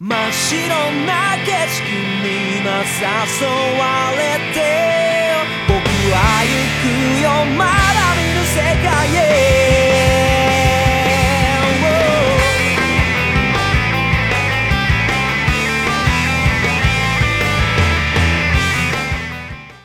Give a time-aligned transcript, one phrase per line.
[0.00, 0.62] 真っ白
[1.06, 1.82] な景色
[2.22, 3.02] に今誘
[3.80, 4.56] われて
[5.66, 5.74] 僕
[6.14, 6.86] は行く
[7.20, 9.18] よまだ見ぬ世界へ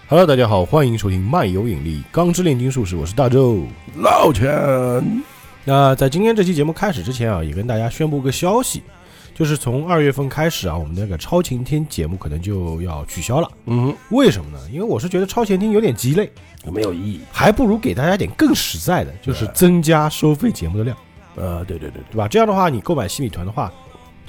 [0.08, 3.66] Hello，大家好，欢迎收听漫游引力钢之炼金术士，我是大周。
[3.96, 5.24] 老钱，
[5.66, 8.84] 那在今天这期节目开始之前啊，也跟大家宣布个消息，
[9.34, 13.50] 就是从二月份开始啊，我们那个超前听节目可能就要取消了。
[13.66, 14.60] 嗯，为什么呢？
[14.72, 16.32] 因为我是觉得超前听有点鸡肋，
[16.72, 17.20] 没有意义。
[17.32, 20.98] 还不如给大家点更实在的，就是增加收费节目的量，
[21.36, 22.28] 呃，对对对对吧？
[22.28, 23.74] 这样的话，你购买西米团的话，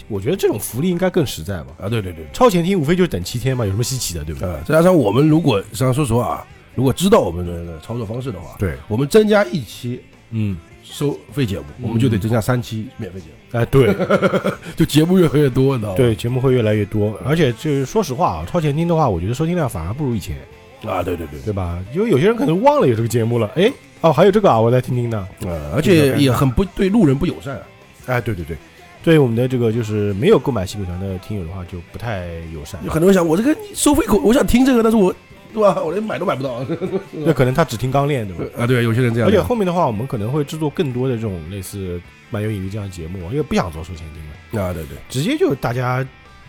[0.08, 1.72] 我觉得这种福利应该更实在吧。
[1.82, 4.48] 啊，对对对，超前听无非就是等七天嘛，有什么稀奇的，对不对？
[4.48, 13.94] 呃，再加上我们如果实际上说实话啊，如果知道我们的操作方式的话，对，我们增加一期嗯，收费节目，我们就得增加三期免费节目，哎，对。
[14.76, 15.96] 就节目越来越多，你知道吗？
[15.96, 20.36] 对，节目会越来越多，而且就是说实话啊，超前听的话，我觉得收听量反而不如以前，
[20.84, 21.78] 啊，对对对，对吧？
[21.94, 25.26] 因为有些人可能忘了有这个节目了，哎，哦，还有这个啊，我来听听呢。
[25.46, 27.58] 呃，而且也很不对路人不友善。
[28.06, 28.56] 哎，对对对，
[29.02, 32.90] 对我们的这个就是没有购买新米团的听友的话，就不太友善有。
[32.90, 35.14] 很多人想，我这个收费口，我想听这个，但是我
[35.52, 36.64] 对吧，我连买都买不到。
[37.24, 38.44] 那可能他只听钢链，对吧？
[38.58, 39.40] 啊，对，有些人这样而且。
[39.40, 42.00] 后面的话，我们可能会制作更多的这种类似
[42.34, 46.04] 漫游引力这样的节目，因为不想做收钱金了，啊，对对，直接就大家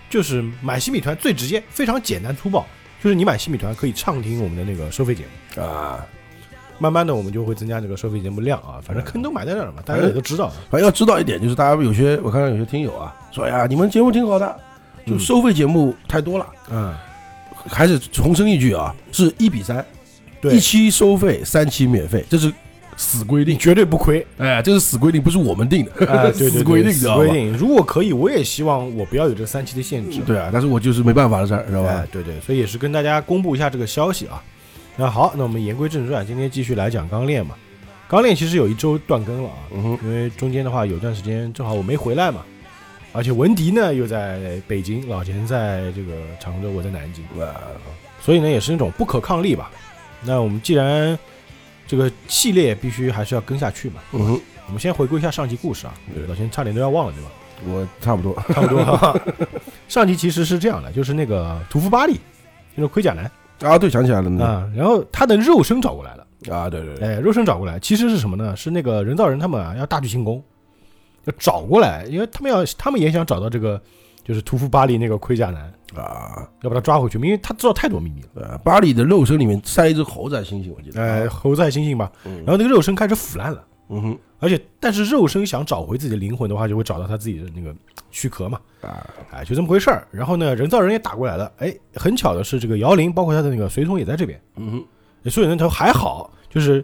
[0.10, 2.66] 就是买新米团最直接，非常简单粗暴，
[3.04, 5.62] 就是你买新米团可以畅听我们的那个收费节目。
[5.62, 6.04] 啊，
[6.80, 10.50] 慢慢的，我们就会增加这个收费节目量啊，反正坑都埋在那儿了嘛，大家也都知道。
[10.70, 14.60] 反正要知道一点，就是大家有些我看到有些听友啊说，哎呀，你们节目挺好的，
[15.06, 16.48] 就嗯收费节目太多了。
[16.70, 16.94] 嗯，
[17.68, 19.86] 还是重申一句啊，是一比三，
[20.42, 22.52] 对一期收费，三期免费，这是
[22.98, 23.58] 死规定。
[23.58, 24.26] 绝对不亏。
[24.38, 27.30] 哎，这是死规定，不是我们定的，哎，对对对 死规定，死规？
[27.32, 27.54] 定。
[27.58, 30.22] 如果可以，我也希望我不要有这三期的限制。
[30.26, 34.42] 对啊，但是我就是没办法的事儿，知道吧哎？，对对，所以也是跟大家公布一下这个消息啊。
[34.98, 37.56] 那好，那我们言归正传，今天继续来讲钢炼嘛。
[38.08, 42.46] 钢炼其实有一周断更了啊，嗯哼，因为中间的话有段时间正好我没回来嘛，
[43.12, 47.24] 而且文迪呢又在北京，老钱在这个常州，我在南京。
[47.42, 47.56] 啊，
[48.22, 49.72] 所以呢也是那种不可抗力吧。
[50.24, 51.18] 那我们既然
[51.88, 55.94] 这个系列必须还是要跟下去嘛，嗯哼，我们先回顾一下上集故事啊。
[56.14, 57.30] 对老秦差点都要忘了，对吧？
[57.68, 59.18] 我差不多，差不多哈。
[59.88, 62.20] 上集其实是这样的，就是那个屠夫巴利，
[62.76, 63.32] 就是盔甲男
[63.62, 68.56] 啊，对，想起来了呢，啊，然后他的肉身找过来了，啊，对对对，哎，肉身找过来，其实是什么呢？
[68.56, 70.44] 是那个人造人他们啊要大举进攻，
[71.24, 73.82] 要找过来，因为他们要他们也想找到这个
[74.26, 78.28] 就是屠夫巴黎那个盔甲男，啊，要把他抓回去，因为他知道太多秘密了。
[78.36, 82.38] 呃，巴里的肉身里面塞一只猴子还猩猩，我记得，哎，猴子还猩猩吧，嗯。
[82.38, 83.64] 然后那个肉身开始腐烂了。
[83.88, 87.72] 嗯哼，而且，但是肉身想找回自己的灵魂的话，就会找到他自己的那个
[88.10, 90.08] 躯壳嘛，啊，哎，就这么回事儿。
[90.10, 94.86] 然后呢，人造人也打过来了，哎，很巧的是，这个摇铃包括他的那个随从也在这边，嗯哼，
[95.24, 96.84] 哎所以呢，他还好，就是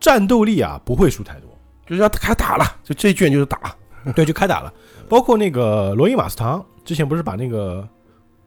[0.00, 1.48] 战斗力啊不会输太多，
[1.86, 3.72] 就是要开打了，就这一卷就是打，
[4.16, 4.74] 对，就开打了。
[5.08, 7.88] 包括那个罗伊马斯唐之前不是把那个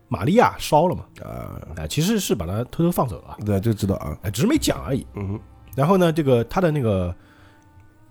[0.07, 5.05] 玛利亚烧了嘛，啊，哎，其实是把他偷偷放走了，对，就知道啊，哎，只是没讲而已。
[5.15, 5.39] 嗯哼，
[5.75, 7.15] 然后呢，这个他的那个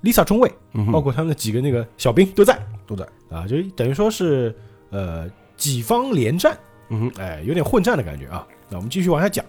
[0.03, 2.59] Lisa 中尉，嗯哼，包括他们的几个那个小兵都在。
[2.85, 4.55] 都在，啊，就等于说是
[4.91, 6.59] 呃几方连战，
[6.89, 8.47] 嗯哼，哎，有点混战的感觉啊。
[8.69, 9.43] 那我们继续往下讲。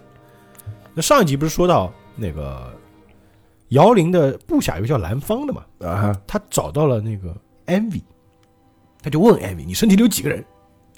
[0.94, 2.72] 那上一集不是说到那个
[3.70, 7.36] 姚玲的部下有个叫蓝方的嘛，啊哈，他找到了那个
[7.66, 8.02] Envy，
[9.02, 10.42] 他就问 Envy 你身体里有几个人？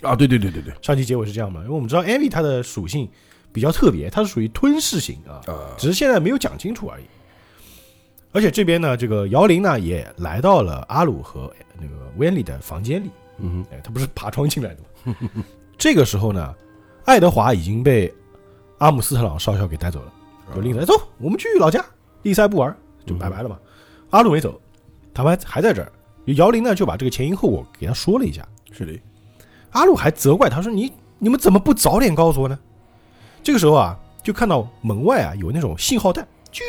[0.03, 3.09] 啊，对对对对对，上期结尾是这样嘛，因为我们知道 Envy 它的属性
[3.53, 7.05] 比较特别，它是属于吞噬型啊，啊，只是现在没有讲清楚而已。
[8.33, 15.17] 而且这边呢，这个姚玲呢也来到了阿鲁和那个温丽的房间里，嗯哎，他不是爬窗进来的吗？
[15.79, 16.55] 这个时候呢，
[17.07, 18.13] 爱德华已经被
[18.78, 20.13] 阿姆斯特朗少校给带走了，
[20.55, 21.83] 就领着走，我们去老家
[22.23, 22.77] 利塞不玩，
[23.07, 23.59] 就拜拜了嘛。
[24.11, 24.61] 阿鲁没走，
[25.15, 25.91] 他们还还在这儿。
[26.34, 28.93] 姚玲呢就把这个前因后果给他说了一下，是的，
[29.77, 32.59] 阿鲁还责怪他说：“你你们怎么不早点告诉我呢？”
[33.45, 36.63] 这个时候啊，就看到门外啊有那种信号弹，啾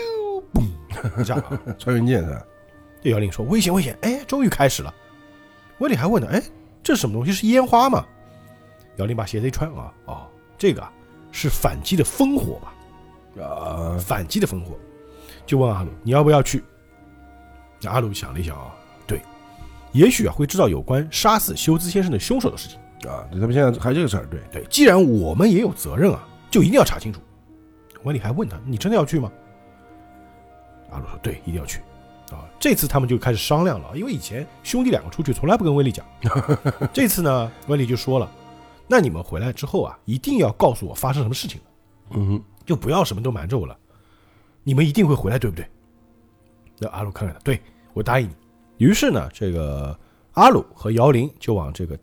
[0.53, 2.43] 嘣一下啊， 穿云箭是吧？
[3.01, 4.93] 对姚玲说：“危险危险！”哎，终于开始了。
[5.77, 6.43] 威利还问呢：“哎，
[6.83, 7.31] 这是什么东西？
[7.31, 8.05] 是烟花吗？”
[8.97, 10.27] 姚玲把鞋子一穿啊，哦，
[10.57, 10.91] 这个啊
[11.31, 13.41] 是反击的烽火吧？
[13.41, 14.75] 啊，反击的烽火，
[15.45, 16.61] 就问阿鲁：“你要不要去？”
[17.79, 18.75] 那阿鲁想了一想啊，
[19.05, 19.21] 对，
[19.93, 22.77] 也许啊会知道有关杀死休兹先生的凶手的事情。
[23.05, 27.21] 啊，他们现在还这个事儿，对，对，既然我们也有责任啊，就一定要查清楚。
[28.03, 29.31] 温里还问他：“你真的要去吗？”
[30.91, 31.81] 阿鲁说：“对，一定要去。”
[32.31, 36.05] 啊，这次他们就开始商量了，因为以前兄弟两个出去从来不跟威利讲，
[36.91, 38.29] 这次呢，威利就说了，
[38.87, 41.67] 那你们回来之后啊，一定要告诉我发生什么事情了，
[42.11, 43.77] 嗯哼，就不要什么都瞒着我了，
[44.63, 45.65] 你们一定会回来，对不对？
[46.79, 47.61] 那阿鲁看看他，对
[47.93, 48.35] 我答应你。
[48.85, 49.97] 于是呢，这个
[50.33, 51.97] 阿鲁和姚林就往这个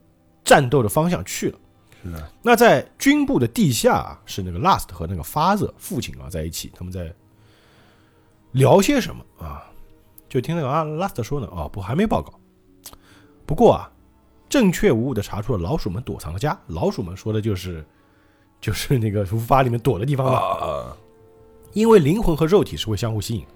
[0.44, 1.58] 战斗的方向去了。
[2.02, 7.11] 是的，那在军部的地下啊，是那个 Last 和那个 Father 父亲啊在一起，他们在
[8.52, 9.64] 聊些什么啊？
[10.29, 12.35] 就听那个啊 Last 说呢，哦不，还没报告。
[13.46, 13.91] 不过啊，
[14.49, 16.58] 正确无误的查出了老鼠们躲藏的家。
[16.67, 17.82] 老鼠们说的就是
[18.61, 20.38] 就是那个屠夫吧里面躲的地方嘛。
[20.38, 20.97] 啊，
[21.73, 23.47] 因为灵魂和肉体是会相互吸引，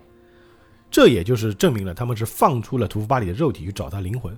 [0.90, 4.34] 这也就是证明了他们是放出了屠夫巴里的肉体去找他灵魂。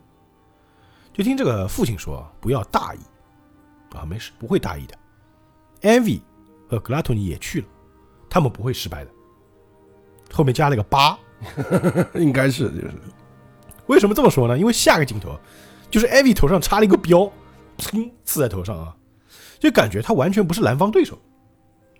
[1.21, 2.99] 就听这个父亲说，不要大意
[3.95, 4.97] 啊，没事，不会大意的。
[5.83, 6.23] Envy
[6.67, 7.67] 和格拉托尼也去了，
[8.31, 9.11] 他们不会失败的。
[10.33, 11.19] 后面加了个八，
[12.17, 12.95] 应该是就是，
[13.87, 14.59] 为什么这么说呢？
[14.59, 15.39] 因为下个镜头
[15.91, 17.31] 就是 Envy 头上插了一个标，
[17.77, 18.97] 砰刺在头上啊，
[19.59, 21.19] 就感觉他完全不是蓝方对手。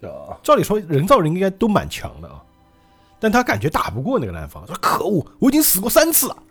[0.01, 2.43] 啊，照理说人造人应该都蛮强的啊，
[3.19, 6.43] 但他感觉打不过那个蓝方，说可恶，我已经死过三次了，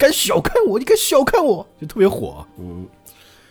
[0.00, 2.44] 敢小看我，你敢小看我，就特别火。
[2.58, 2.86] 嗯，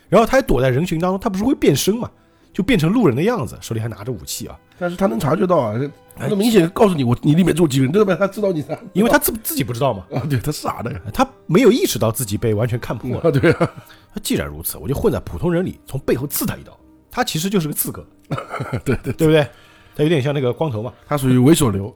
[0.09, 2.09] 然后他还躲在人群当中，他不是会变身嘛，
[2.51, 5.79] 就变成路人的样子，手里还拿着武器啊，但是他能察觉到啊，
[6.17, 8.15] 他能明显告诉你我你里面住几个人，对吧？
[8.15, 8.77] 他知道你啥？
[8.93, 13.11] 因为他自自己不知道嘛， 啊，对他傻的，他没有意识到自己被完全看破。
[13.11, 13.21] 了。
[13.21, 13.71] 啊，对啊，
[14.13, 16.75] 他既然如此，我就混在普通人里，从背后刺他一刀。
[17.11, 18.05] 他其实就是个刺客，
[18.83, 19.27] 对 对，对。
[19.27, 19.47] 不对？
[19.95, 21.93] 他有点像那个光头嘛，他属于猥琐流，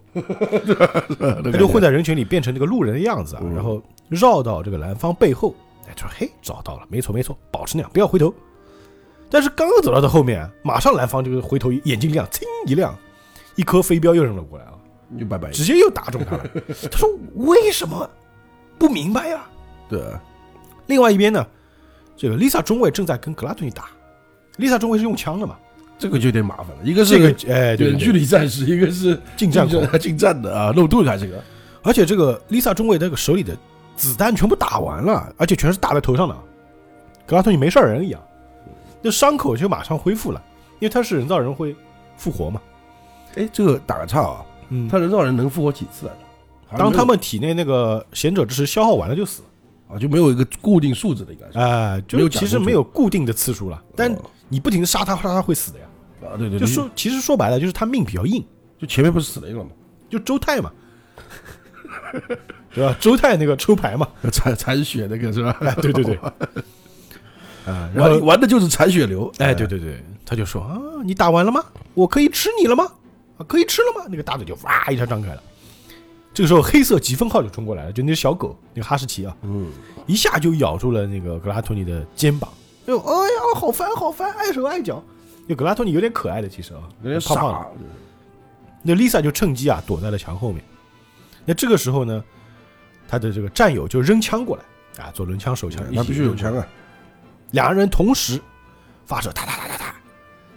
[1.44, 5.56] 他就混在人群里变成那个路人的样子然后绕到这个蓝方背后，
[5.88, 8.34] 哎，说嘿，找到了，没错没错，保持那样，不要回头。
[9.30, 12.96] 但是刚刚走到他后面，马上蓝方这个回头眼睛亮，噌一亮，
[13.56, 14.74] 一颗飞镖又扔了过来啊，
[15.20, 15.50] 就拜拜。
[15.52, 16.44] 直接又打中他了。
[16.92, 18.10] 他说为什么？
[18.78, 19.46] 不明白呀、
[19.88, 20.22] 对啊，
[20.88, 21.46] 另外一边呢，
[22.18, 23.86] 这个 Lisa 中尉正在跟格拉顿尼打
[24.58, 25.56] ，Lisa 中尉是用枪的嘛，
[25.98, 29.66] 这个就有点麻烦了，一个是这是个哎对远距离战士，一个是近战
[30.00, 31.42] 近战 的啊，漏盾还是个，
[31.82, 33.56] 而且这个 Lisa 中尉那个手里的
[33.96, 36.36] 子弹全部打完了，而且全是打在头上的，
[37.26, 38.22] 格拉托尼没事儿人一样，
[39.02, 40.42] 那伤口就马上恢复了，
[40.80, 41.76] 因为他是人造人会
[42.18, 42.62] 复活嘛。
[43.36, 46.78] 哎，这个打个岔啊，嗯他人造人能复活几次来着？
[46.78, 55.86] 当他们体内那个贤者之石消耗完了就死了，啊就没有一个固定数字的，应该是哎、就其实没有固定的次数了，但哦你不停的杀他，杀他会死的呀。
[56.22, 58.44] 啊，对对，对就说其实说白了就是他命比较硬，
[58.80, 59.72] 就前面不是死了一个了吗？
[60.10, 60.72] 就周泰嘛，
[62.74, 62.96] 对吧？
[63.00, 65.56] 周泰那个抽牌嘛， 残残血那个是吧？
[65.62, 66.16] 哎，对对对，
[67.66, 71.64] 啊，然后玩玩的就是残血流，哎，对对对，他就说啊，你打完了吗？
[71.94, 72.86] 我可以吃你了吗？
[73.38, 74.06] 啊，可以吃了吗？
[74.10, 75.44] 那个大嘴就哇一下张开了。
[76.34, 79.68] 这个时候，黑色疾风号就冲过来了，就那只小狗，那个哈士奇啊，嗯，
[80.08, 82.52] 一下就咬住了那个格拉托尼的肩膀。
[82.88, 85.02] 哎呦，哎呀，好烦好烦，碍手碍脚。
[85.46, 87.60] 那格拉托尼有点可爱的，其实啊，有点胖胖的。
[87.60, 87.68] 傻，
[88.82, 90.64] 那 Lisa 就趁机啊躲在了墙后面。
[91.46, 92.24] 那这个时候呢，
[93.14, 96.62] 他的这个战友就扔枪过来啊，左轮枪、手枪，那必须有枪啊。
[96.62, 96.68] 啊，
[97.52, 98.42] 两个人同时
[99.06, 99.96] 发射，哒哒哒哒哒，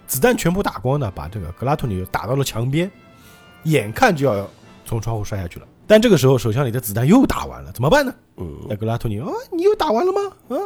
[0.07, 2.89] 子弹全部打光呢，把这个格拉托尼打到了墙边，
[3.65, 4.49] 眼看就要
[4.85, 5.67] 从窗户摔下去了。
[5.85, 8.11] 但这个时候手枪里的子弹又打完了，怎么办呢？
[8.37, 10.19] 嗯，那格拉托尼啊，你又打完了吗？
[10.49, 10.57] 啊，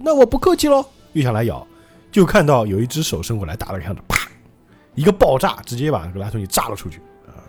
[0.00, 1.64] 那我不客气喽，又想来咬，
[2.10, 4.28] 就看到有一只手伸过来，打了个样子，啪，
[4.96, 7.00] 一个爆炸，直接把格拉托尼炸了出去。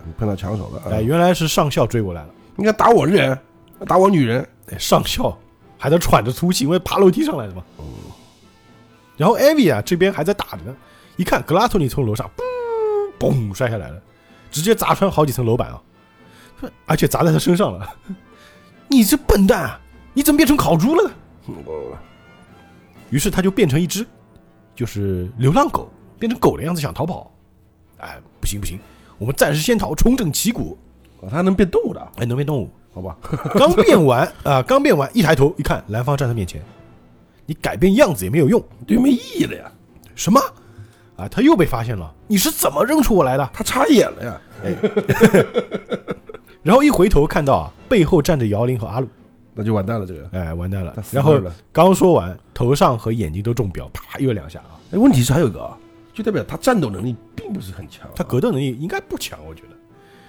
[0.06, 1.00] 你碰到枪手了哎，啊！
[1.00, 2.28] 原来是上校追过来了。
[2.54, 3.38] 你看打我人，
[3.86, 5.36] 打我女人，哎上校
[5.76, 7.62] 还在喘着粗气，因为爬楼梯上来的嘛。
[9.16, 10.76] 然后艾薇啊这边还在打着呢，
[11.16, 12.30] 一看格拉托尼从楼上
[13.18, 14.00] 嘣嘣摔下来了，
[14.50, 15.82] 直接砸穿好几层楼板啊，
[16.86, 17.96] 而且砸在他身上了。
[18.88, 19.80] 你这笨蛋啊，
[20.14, 21.10] 你怎么变成烤猪了呢？
[23.10, 24.06] 于是他就变成一只
[24.74, 27.32] 就是流浪狗，变成狗的样子想逃跑。
[27.98, 28.78] 哎，不行不行，
[29.18, 30.78] 我们暂时先逃，重整旗鼓。
[31.20, 32.70] 哦他能变动物的，哎，能变动物。
[32.92, 33.16] 好吧？
[33.54, 36.62] 刚变完啊，刚变完，一抬头一看，蓝方站在面前，
[37.46, 38.62] 你改变样子也没有用。
[38.86, 39.70] 对，没意义了呀，
[40.14, 40.40] 什么？
[41.16, 43.50] 啊，他又被发现了，你是怎么认出我来的？
[43.52, 44.40] 他插眼了呀，
[46.62, 49.08] 然后一回头看到啊，背后站着姚玲和阿鲁，
[49.54, 50.28] 那就完蛋了，这个。
[50.32, 51.40] 哎，完蛋了然后
[51.72, 54.78] 刚说完，头上和眼睛都中标，啪，又两下啊。
[54.92, 55.76] 哎，问题是还有一个啊，
[56.14, 59.68] 就代表他战斗能力并不是很强啊，他格斗能力应该不强，我觉得。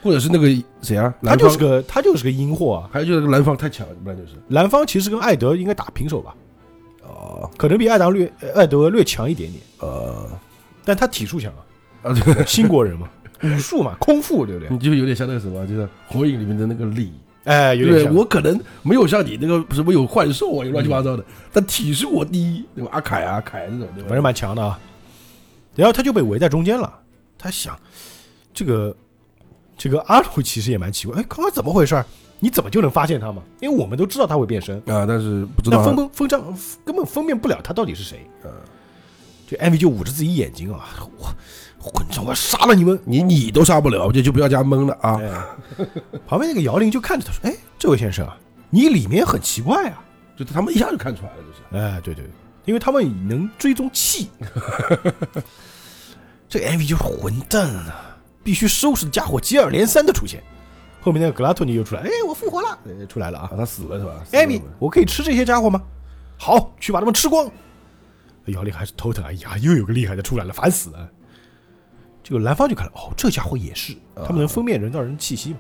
[0.02, 0.48] 或者是那个
[0.82, 2.90] 谁啊，他就是个他就是个阴货啊。
[2.92, 6.36] 还有就是那个蓝方太强了，不然就是蓝方其实跟艾德应该打平手吧，
[7.04, 10.28] 哦可能比艾达略呃艾德略强一点点，呃
[10.86, 13.10] 但他体术强啊，啊，对，新国人嘛，
[13.44, 14.70] 武术嘛，空腹对不对？
[14.72, 17.12] 你就有点像那个什么，就是火影里面的那个李
[17.46, 17.86] 哎，有？
[17.88, 18.14] 点像。
[18.14, 22.90] 我可能没有像你那个什么有幻兽啊，有乱七八糟的，但体术我第一，对吧？
[22.94, 24.10] 阿凯啊，凯这种，对吧？
[24.10, 24.80] 反正蛮强的啊。
[25.76, 26.92] 然后他就被围在中间了，
[27.38, 27.78] 他想，
[28.54, 28.96] 这个
[29.80, 32.06] 这个阿鲁其实也蛮奇怪，哎，刚刚怎么回事儿？
[32.42, 33.42] 你怎么就能发现他嘛？
[33.62, 38.30] 因为我们都知道他会变身，啊，但是不知道那分不分账根本分辨不了他到底是谁。
[38.44, 38.52] 嗯
[39.48, 40.86] 这 MV 就捂着自己眼睛啊，
[41.18, 41.26] 我
[41.80, 43.00] 混账，我要杀了你们！
[43.04, 45.18] 你你都杀不了，就就不要加蒙了啊！
[45.20, 45.86] 哎，
[46.28, 48.38] 旁边那个姚玲就看着他说：“哎，这位先生啊，
[48.70, 50.04] 你里面很奇怪啊。
[50.38, 52.26] 就他们一下就看出来了，就是”哎，对对，
[52.66, 54.30] 因为他们能追踪气。
[56.48, 58.09] 这个 MV 就是混蛋啊，
[58.44, 60.44] 必须收拾的家伙接二连三的出现。
[61.02, 63.56] 后面那个格拉托尼又出来，哎，我复活了，哎出来了啊啊，！
[63.58, 64.22] 他死了是吧？
[64.26, 65.82] 死了 Amy，我可以吃这些家伙吗？
[66.38, 67.50] 好，去把他们吃光。
[68.48, 71.10] 姚玲还是头疼，哎呀，又有个厉害的出来了，烦死了。
[72.22, 75.60] 这个蓝方就看了，哦，这家伙也是，他们能分辨人造人气息嘛？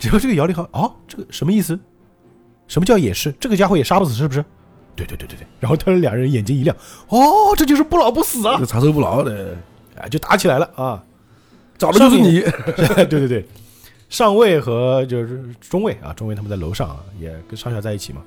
[0.00, 1.78] 然后这个姚玲好，哦，这个什么意思？
[2.68, 3.32] 什么叫也是？
[3.40, 4.44] 这个家伙也杀不死是不是？
[4.94, 5.46] 对对对对对。
[5.58, 6.76] 然后他们两人眼睛一亮，
[7.08, 8.66] 哦，这就是不老不死啊这！
[8.66, 9.56] 长生不老的，
[9.96, 11.02] 哎，就打起来了啊！
[11.80, 12.40] 找的就是你。
[12.76, 13.46] 对对对，
[14.10, 18.22] 上尉和就是中尉啊，中尉他们在楼上啊，也跟上校在一起嘛，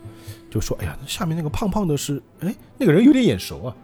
[0.50, 3.75] 就说：“哎呀，下面那个胖胖的是，哎，那个人有点眼熟啊。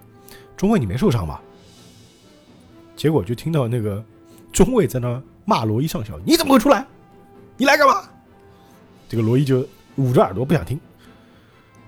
[0.58, 1.40] 中尉你没受伤吧？”
[2.98, 4.04] 结果就听到那个
[4.52, 6.86] 中尉在那骂罗伊上校：“你怎么会出来？
[7.56, 8.10] 你来干嘛？”
[9.08, 10.80] 这个罗伊就捂着耳朵不想听。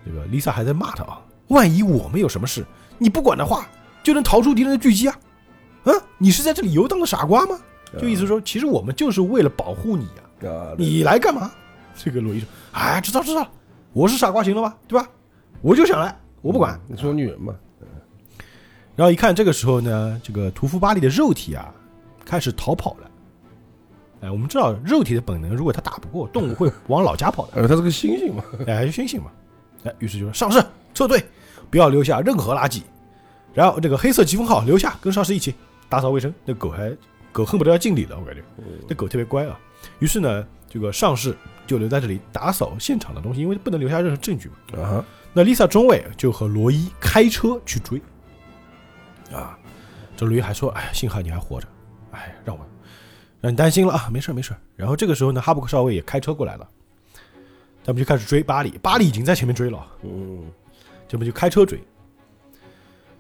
[0.06, 2.66] 这个 Lisa 还在骂他啊，万一我们有什么事，
[2.98, 3.68] 你不管的话，
[4.04, 5.20] 就能逃出敌人的狙击啊！
[5.84, 7.60] 啊，你是在这里游荡的傻瓜吗？
[8.00, 11.52] 就意思说，其实我们就是为了保护你呀、啊，你来干嘛？
[11.96, 13.48] 这个罗伊说：“哎，知道知道，
[13.94, 14.78] 我是傻瓜行了吧？
[14.88, 15.08] 对吧？
[15.62, 16.80] 我就想来，我不管。
[16.88, 17.54] 你说女人嘛，
[18.96, 21.74] 然后一看这个时候呢，这个屠夫巴利的肉体啊
[22.26, 23.12] 开始逃跑了。
[24.22, 27.62] 哎，我们知道肉体的本能，如果他打不过，动物会 往老家跑的。
[27.62, 29.32] 呃，他是个猩猩嘛，哎，就猩猩嘛。
[29.84, 31.24] 哎，于是就说上士撤退，
[31.70, 32.82] 不要留下任何垃圾。
[33.54, 35.54] 然后这个黑色疾风号留下，跟上士一起
[35.90, 36.34] 打扫卫生。
[36.46, 36.96] 那狗还
[37.32, 38.44] 狗恨不得要敬礼了，我感觉。
[38.88, 39.60] 那狗特别乖啊。
[40.00, 41.36] 于是呢，这个上士
[41.66, 44.56] 就留在这里打扫现场的东西，因为不能留下任何证据嘛。
[44.82, 48.02] 啊哈，那 Lisa 中尉就和罗伊开车去追，
[49.32, 49.58] 啊，
[50.16, 51.68] 这罗伊还说：“哎呀，幸好你还活着，
[52.12, 52.66] 哎，让我
[53.40, 56.70] 让你担心了啊，没事没事。”然后这个时候呢，哈布克少尉也开车过来了，
[57.84, 60.44] 他们就开始追巴里，巴里已经在前面追了，嗯，
[61.08, 61.82] 这么就开车追。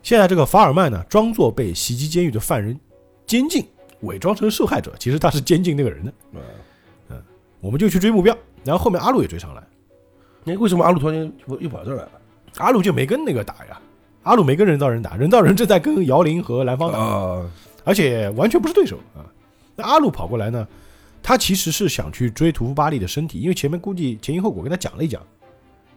[0.03, 2.79] 现在这个法尔曼呢，装作被袭击监狱的犯人
[3.25, 3.65] 监禁，
[4.01, 6.13] 伪装成受害者，其实他是监禁那个人的。
[7.09, 7.21] 嗯，
[7.59, 9.63] 我们就去追目标，然后后面阿鲁也追上来，
[10.43, 12.11] 那为什么阿鲁突然间又跑这儿来了？
[12.57, 13.79] 阿鲁就没跟那个打呀，
[14.23, 17.49] 阿鲁没跟人造人打，人造人正在跟姚玲和蓝方打，啊，
[17.83, 19.23] 而且完全不是对手啊。
[19.75, 20.67] 那阿鲁跑过来呢，
[21.23, 25.21] 他其实是想去追屠夫巴利的身体，因为前面估计前因后果跟他讲了一讲，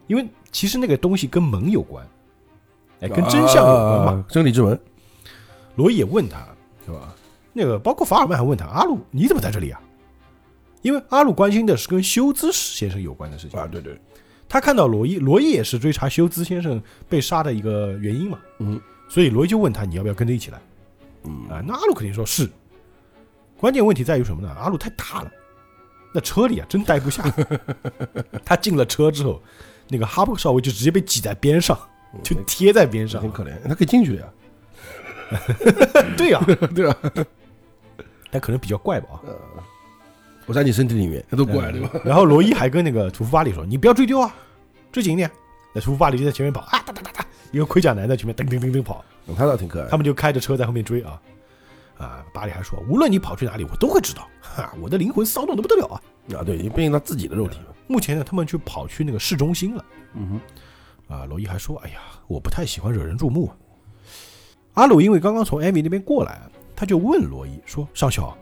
[0.06, 2.06] 因为其实那个东西跟门有关，
[3.00, 4.12] 哎，跟真相有关嘛。
[4.12, 4.78] 啊，真理之门，
[5.76, 6.46] 罗伊也问他，
[6.84, 7.13] 是吧？
[7.54, 9.80] 那个包括法尔曼还问他，阿鲁你怎么在这里啊？
[10.82, 13.98] 因为阿鲁关心的是跟休兹先生有关的事情啊，对对，
[14.46, 20.60] 他看到罗伊，罗伊也是追查休兹先生被杀的一个原因嘛，嗯，所以罗伊就问他你要不要跟着一起来？
[21.22, 22.46] 嗯啊，那阿鲁肯定说是。
[23.56, 24.54] 关键问题在于什么呢？
[24.60, 25.30] 阿鲁太大了，
[26.12, 27.24] 那车里啊真待不下。
[28.44, 29.40] 他进了车之后，
[29.88, 31.78] 那个哈布克少尉就直接被挤在边上，
[32.22, 33.32] 就贴在边上很。
[33.32, 34.28] 可怜，他可以进去的呀，
[36.14, 36.44] 对呀、
[36.74, 36.96] 对吧？
[38.34, 39.62] 但可能比较怪吧啊。
[40.46, 41.88] 我在你身体里面，他都过来对吧？
[42.04, 44.34] 然后罗伊还跟那个屠夫巴里说：“你不要追丢啊，
[44.90, 45.30] 追紧一点。”
[45.72, 51.20] 那屠夫巴里就在前面跑啊，哒哒哒哒，一个盔甲男在前面噔噔噔噔跑，嗯他倒挺可爱他，们就开着车在后面追啊。
[51.96, 54.28] 啊，巴里还说：“无论你跑去哪里，我都会知道。
[54.42, 56.02] 哈，我的灵魂骚动的不得了啊！”
[56.36, 59.84] 啊，对，毕竟他自己的肉体嘛，目前呢，他们去跑去那个市中心了。
[60.14, 60.40] 嗯
[61.08, 63.56] 哼，啊，罗伊还说：“哎呀，我不太喜欢惹人注目啊。”
[64.74, 66.42] 阿鲁因为刚刚从艾米那边过来，
[66.76, 68.36] 他就问罗伊说：“上校，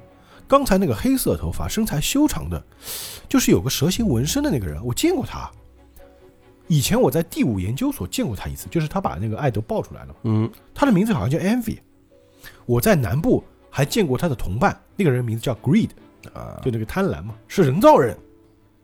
[0.48, 2.62] 刚才那个黑色头发、身材修长的，
[3.28, 5.50] 就是有个蛇形纹身的那个人，我见过他。
[6.68, 10.14] 以前我在第五研究所见过他一次，就是他把那个艾德抱出来了。
[10.22, 11.78] 嗯，他的名字好像叫 Envy。
[12.64, 15.90] 我在南部还见过他的同伴，那个人名字叫 Greed，
[16.32, 18.16] 啊，就那个贪婪嘛，是人造人。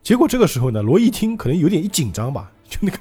[0.02, 2.99] 结果这个时候呢，罗伊听可能有点一紧张吧，就那个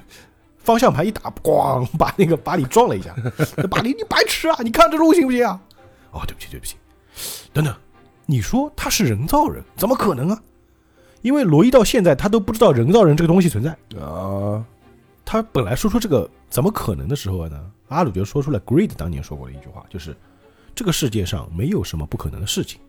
[0.58, 3.14] 方向盘一打，咣，把那个巴里撞了一下。
[3.58, 4.58] 那 巴里，你白痴啊！
[4.64, 5.62] 你看这路行不行啊？
[6.12, 6.76] 哦，对不起，对不起。
[7.54, 7.76] 等等，
[8.26, 10.42] 你说他是人造人，怎么可能啊？
[11.22, 13.72] 因为罗伊到现在他都不知道人造人这个东西存在。
[14.00, 14.64] 啊，
[15.26, 17.60] 他本来说出这个怎么可能的时候呢，
[17.90, 20.16] 阿鲁就说出了 Greed 当年说过的一句话，就是
[20.76, 22.80] 这个世界上没有什么不可能的事情。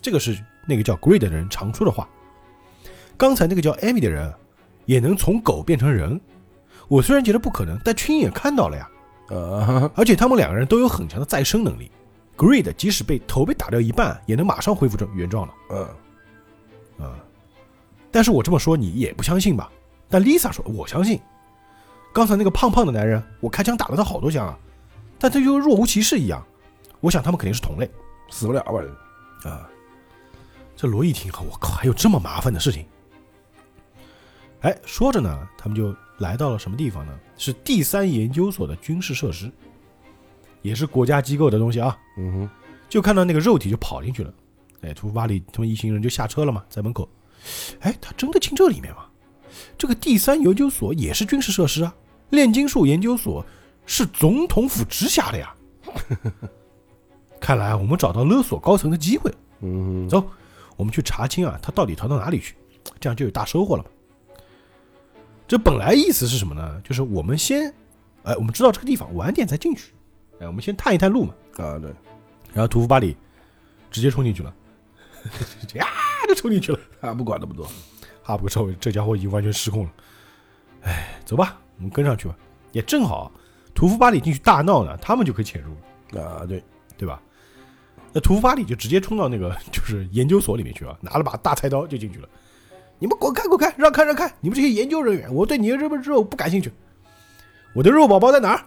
[0.00, 2.08] 这个是那个叫 Greed 的人常说的话。
[3.16, 4.32] 刚才那个叫艾米的人
[4.84, 6.20] 也能从狗变成人。
[6.88, 8.88] 我虽然觉得不可能，但亲眼看到了呀。
[9.30, 11.90] 呃，而且他们两个人都有很强的再生能力。
[12.36, 15.54] Greed 即使被头被打掉一半，也能马上恢复成原状了。
[15.70, 17.18] 嗯，啊、
[18.10, 19.70] 但是我这么说你也不相信吧？
[20.08, 21.20] 但 Lisa 说我相信。
[22.12, 24.58] 刚才那个胖胖的男人，我开枪打了他好多枪啊，
[25.18, 26.44] 但他就若无其事一样。
[27.00, 27.90] 我想他们肯定是同类
[28.30, 29.50] 死不了吧？
[29.50, 29.68] 啊。
[30.74, 32.86] 这罗伊听后，我靠，还有这么麻烦的事情。
[34.60, 37.18] 哎，说着呢，他们就来到了什么地方呢？
[37.38, 39.50] 是第三研究所的军事设施，
[40.66, 41.96] 也是国家机构的东西啊。
[42.18, 42.50] 嗯哼，
[42.88, 44.32] 就看到那个肉体就跑进去了。
[44.82, 47.08] 哎，图夫巴里他们一行人就下车了嘛，在门口。
[47.80, 49.06] 哎，他真的进这里面吗？
[49.78, 51.94] 这个第三研究所也是军事设施啊，
[52.30, 53.44] 炼金术研究所
[53.86, 55.54] 是总统府直辖的呀。
[57.40, 59.36] 看来我们找到勒索高层的机会了。
[59.60, 60.28] 嗯哼，走，
[60.76, 62.54] 我们去查清啊，他到底逃到哪里去，
[63.00, 63.90] 这样就有大收获了嘛。
[65.48, 66.80] 这本来意思是什么呢？
[66.82, 67.72] 就是我们先，
[68.24, 69.92] 哎，我们知道这个地方，晚点再进去。
[70.40, 71.34] 哎，我们先探一探路嘛。
[71.56, 71.90] 啊，对，
[72.52, 73.16] 然后屠夫巴里
[73.90, 74.54] 直接冲进去了，
[75.74, 75.86] 呀
[76.28, 76.78] 就冲进去了。
[77.00, 77.66] 啊不管那么多，
[78.22, 79.92] 哈布少尉这家伙已经完全失控了。
[80.82, 82.36] 哎，走吧，我们跟上去吧。
[82.72, 83.32] 也正好，
[83.74, 85.74] 屠夫巴里进去大闹呢，他们就可以潜入
[86.10, 86.62] 了，啊，对，
[86.98, 87.20] 对吧？
[88.12, 92.28] 那屠夫巴里就直接冲到那个 就是研究所里面去啊，拿了把大菜刀就进去了。
[92.98, 94.30] 你们滚开滚开，让开让开！
[94.40, 96.72] 你们这些研究人员，我对你的这个肉不感兴趣。
[97.74, 98.64] 我的肉宝宝在哪儿？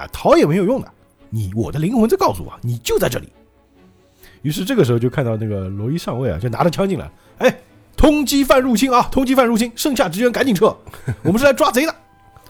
[0.00, 0.92] 啊，逃也没有用的。
[1.36, 3.28] 你我的灵魂在告诉我，你就在这里。
[4.40, 7.54] 于是这个时候就看到那个罗伊上尉啊，就拿着枪进来，哎，
[7.94, 10.74] 通缉犯入侵啊，通缉犯入侵，剩下职员赶紧撤，
[11.22, 11.94] 我们是来抓贼的。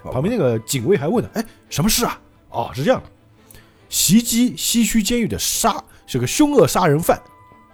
[0.05, 2.17] 旁边那个警卫还问呢，哎，什么事啊？
[2.51, 3.09] 哦，是这样的，
[3.89, 7.21] 袭击西区监狱的杀是个凶恶杀人犯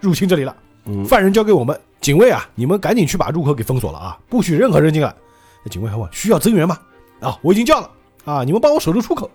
[0.01, 5.15] 入侵这里了，嗯，犯人交给我们，警卫啊，你们赶紧去把入口给封锁了啊，不许任何人进来。
[5.63, 6.79] 那警卫还问需要增援吗？
[7.21, 7.91] 啊，我已经叫了
[8.25, 9.31] 啊，你们帮我守住出口。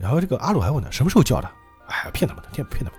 [0.00, 1.50] 然后这个阿鲁还问他，什么时候叫的？
[1.86, 2.92] 哎，骗他们的，骗骗他们。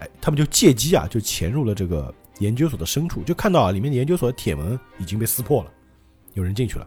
[0.00, 5.70] 哎，他们就借机啊，就潜入了这个研究所的深处，就看到啊，里面的研究所的铁门已经被撕破了，
[6.34, 6.86] 有人进去了。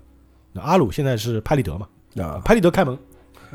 [0.52, 1.88] 那阿鲁现在是拍立得嘛？
[2.18, 2.98] 啊拍立得开门，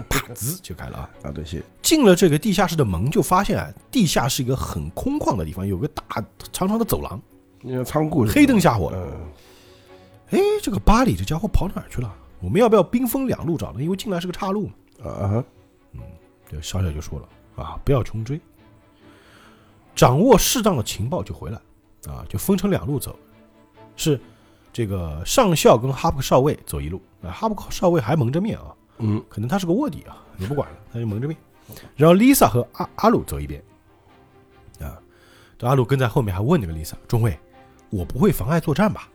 [0.08, 1.10] 啪滋就开了啊。
[1.24, 6.02] 啊，对，谢，进了这个地下室的门，就发现啊，地下是一个很空旷的地方，有个大
[6.52, 7.20] 长长的走廊，
[7.60, 8.98] 那个仓库黑灯瞎火的。
[8.98, 9.20] 嗯，
[10.30, 12.10] 哎，这个巴里这家伙跑哪儿去了？
[12.40, 13.82] 我们要不要兵分两路找呢？
[13.82, 14.72] 因为进来是个岔路嘛。
[15.04, 15.44] 啊
[16.46, 17.28] 哈，这小小就说了
[17.62, 18.40] 啊，不要穷追，
[19.94, 21.60] 掌握适当的情报就回来
[22.06, 23.18] 啊，就分成两路走，
[23.96, 24.20] 是
[24.72, 31.36] 这个上校跟哈布克少尉走一路啊，哈布克少尉还蒙着面啊，嗯，可能他是个卧底啊，你不管了，他就蒙着面。
[31.96, 33.60] 然后 Lisa 和阿阿鲁走一边，
[34.80, 35.00] 啊，
[35.58, 37.36] 这阿鲁跟在后面还问那个 Lisa 中尉，
[37.90, 39.08] 我不会妨碍作战吧？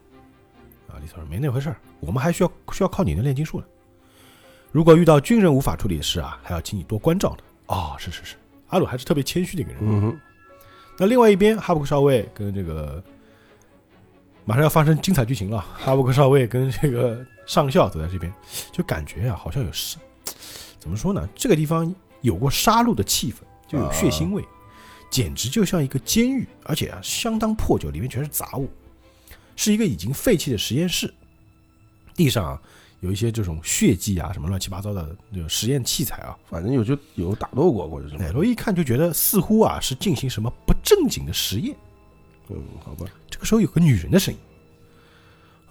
[0.90, 3.66] 啊，Lisa 说没那回事儿，我们还需要需要靠你的炼金术呢。
[4.72, 7.44] 如果遇到军人无法处理的事啊，还要请你多关照呢。
[7.68, 8.36] 哦，是是是，
[8.68, 9.80] 阿鲁还是特别谦虚的一个人。
[9.82, 10.20] 嗯哼，
[10.98, 13.04] 那另外一边，哈布克少尉跟这个
[14.46, 18.34] 马上要发生精彩剧情了，哈布克少尉跟这个上校走在这边，
[18.72, 19.98] 就感觉啊，好像有事，
[20.80, 21.28] 怎么说呢？
[21.36, 24.44] 这个地方有过杀戮的气氛，就有血腥味，
[25.10, 28.70] 简直就像一个监狱，而且啊相当破旧，里面全是杂物，
[29.56, 31.14] 是一个已经废弃的实验室。
[32.14, 32.62] 地上啊
[33.02, 41.76] 有一些这种血迹啊，什么乱七八糟的那种实验器材啊，反正有就有打斗过或者什么哎，，罗伊一看就觉得似乎啊是进行什么不正经的实验。
[42.50, 44.40] 嗯，好吧，这个时候有个女人的声音，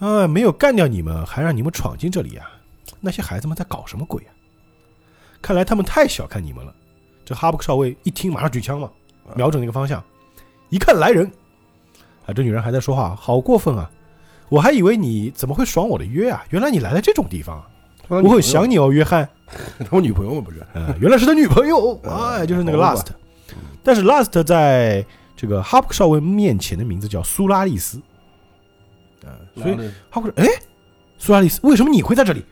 [0.07, 2.51] 啊，没有干掉你们，还让你们闯进这里啊！
[3.01, 4.31] 那些孩子们在搞什么鬼啊？
[5.41, 6.75] 看来他们太小看你们了。
[7.25, 8.91] 这哈布克少尉一听，马上举枪嘛，
[9.37, 10.03] 瞄准那个方向，
[10.69, 11.31] 一看来人，
[12.27, 13.89] 啊，这女人还在说话，好过分啊！
[14.51, 16.45] 我还以为你怎么会爽我的约啊？
[16.51, 17.67] 原来你来了这种地方啊！
[18.09, 19.27] 我很想你，哦，约翰。
[19.81, 20.65] 他我女朋友嘛不是？
[20.75, 23.07] 呃，原来是他女朋友，呃哎，就是那个 Last。
[23.83, 25.05] 但是 Last 在
[25.37, 28.01] 这个哈布克少尉面前的名字叫苏拉利斯，
[29.25, 29.77] 啊，所以
[30.11, 30.47] 哈布克，哎，
[31.19, 32.45] 苏拉利斯，为什么你会在这里？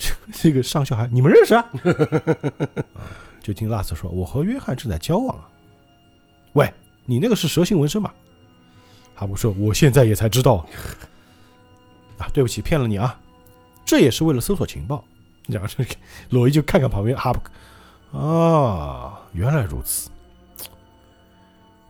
[0.32, 1.64] 这个上校还你们认识啊？
[2.94, 3.04] 啊
[3.42, 5.48] 就听 Last 说，我和约翰正在交往啊。
[6.54, 6.70] 喂，
[7.06, 8.14] 你那个是蛇形纹身吧？
[9.20, 10.66] 哈布说，我现在也才知道。
[12.16, 13.20] 啊，对不起，骗了你啊，
[13.84, 15.04] 这也是为了搜索情报。
[15.46, 15.94] 然后这个
[16.30, 20.08] 罗伊就看看旁边哈布，啊，原来如此，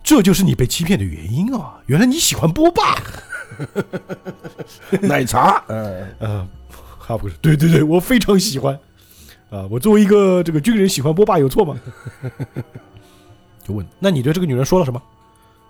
[0.03, 1.81] 这就是你被欺骗的原因啊！
[1.87, 2.97] 原来你喜欢波霸。
[5.03, 6.49] 奶茶，呃，呃，
[6.99, 8.77] 哈布说：“对对对，我非常喜欢。
[9.51, 11.79] 啊，我作为一个这个军人喜欢波霸有错吗？”
[13.63, 15.01] 就问：“那你对这个女人说了什么？”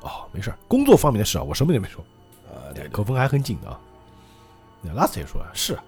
[0.02, 2.04] 哦，没事儿，工作方面的事啊，我什么也没说。
[2.48, 3.80] 啊，对，口风还很紧的啊。
[4.82, 5.84] 那拉斯也说啊，是啊，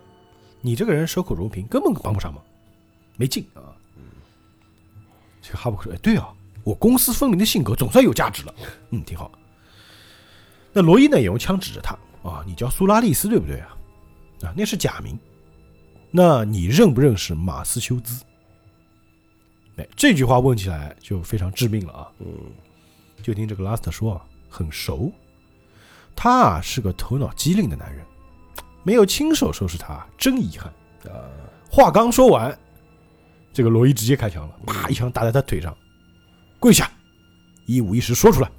[0.60, 2.42] 你这个人守口如瓶，根本帮不上忙，
[3.16, 3.72] 没劲啊。
[5.40, 8.54] 这个哈布克说，哎，对啊，我公私分明的性格总算有价值了，
[8.90, 9.30] 嗯，挺好。
[10.72, 13.76] 那罗伊呢，也用枪指着他啊，你叫苏拉利斯对不对啊？
[14.42, 15.18] 啊，那是假名。
[16.10, 18.22] 那你认不认识马斯修兹？
[19.76, 22.12] 哎，这句话问起来就非常致命了啊。
[22.18, 22.26] 嗯，
[23.22, 25.10] 就听这个拉斯特说啊，很熟。
[26.14, 28.04] 他啊是个头脑机灵的男人，
[28.82, 30.72] 没有亲手收拾他，真遗憾。
[31.10, 31.24] 啊，
[31.70, 32.56] 话刚说完，
[33.52, 35.74] 这个罗伊直接开枪了，啪一枪打在他腿上，
[36.60, 36.90] 跪下，
[37.66, 38.50] 一五一十说出来。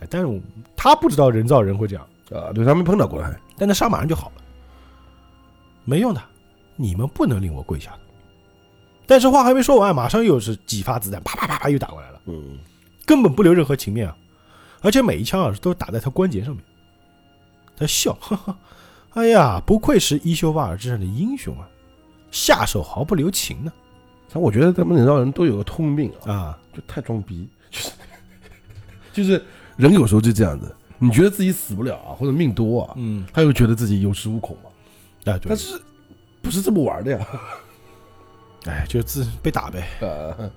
[0.00, 0.38] 哎，但是我
[0.76, 4.42] 他不知道人造人会这样，啊，对他没碰到过还，但那伤马上就好了。
[5.84, 6.22] 没用的，
[6.76, 7.96] 你们不能令我跪下。
[9.06, 12.58] 但是话还没说完，马上又是几发子弹，啪啪啪啪又打过来了，嗯，
[13.06, 14.16] 根本不留任何情面啊！
[14.80, 16.62] 而且每一枪啊都打在他关节上面。
[17.76, 18.58] 他笑，哈哈，
[19.14, 21.68] 哎呀，不愧是伊修瓦尔之上的英雄啊，
[22.30, 23.72] 下手毫不留情呢
[24.32, 26.58] 但我觉得他们人造人都有个通病啊，啊！
[26.72, 27.90] 就太装逼， 就是
[29.12, 29.44] 就是
[29.76, 34.70] 人有时候就这样子，你觉得自己死不了啊，或者命多啊，嗯，他又觉得自己有恃无恐嘛，
[35.24, 35.80] 哎，对但，是
[36.42, 37.26] 不是这么玩的呀？
[38.66, 40.50] 哎，就自被打呗，啊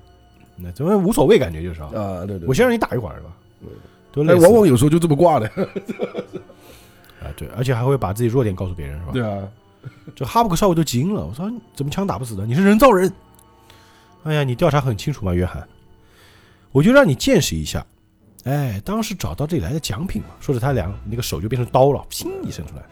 [0.58, 3.30] 那怎么无所谓，感觉就是啊，啊，对对，我先让你打一会儿是吧
[3.62, 3.70] 对？
[4.12, 5.48] 都类似但往往有时候就这么挂的，
[7.22, 9.12] 啊，对，而且还会把自己弱点告诉别人是吧？
[9.14, 9.48] 对啊，
[10.16, 12.46] 这哈布克少尉都惊了，我说怎么枪打不死的？
[12.46, 13.12] 你是人造人？
[14.24, 15.68] 哎呀，你调查很清楚嘛，约翰，
[16.72, 17.86] 我就让你见识一下。
[18.44, 22.84] 哎，当时找到这里来的奖品嘛，说着他俩那个手就变成刀了，砰一伸出来，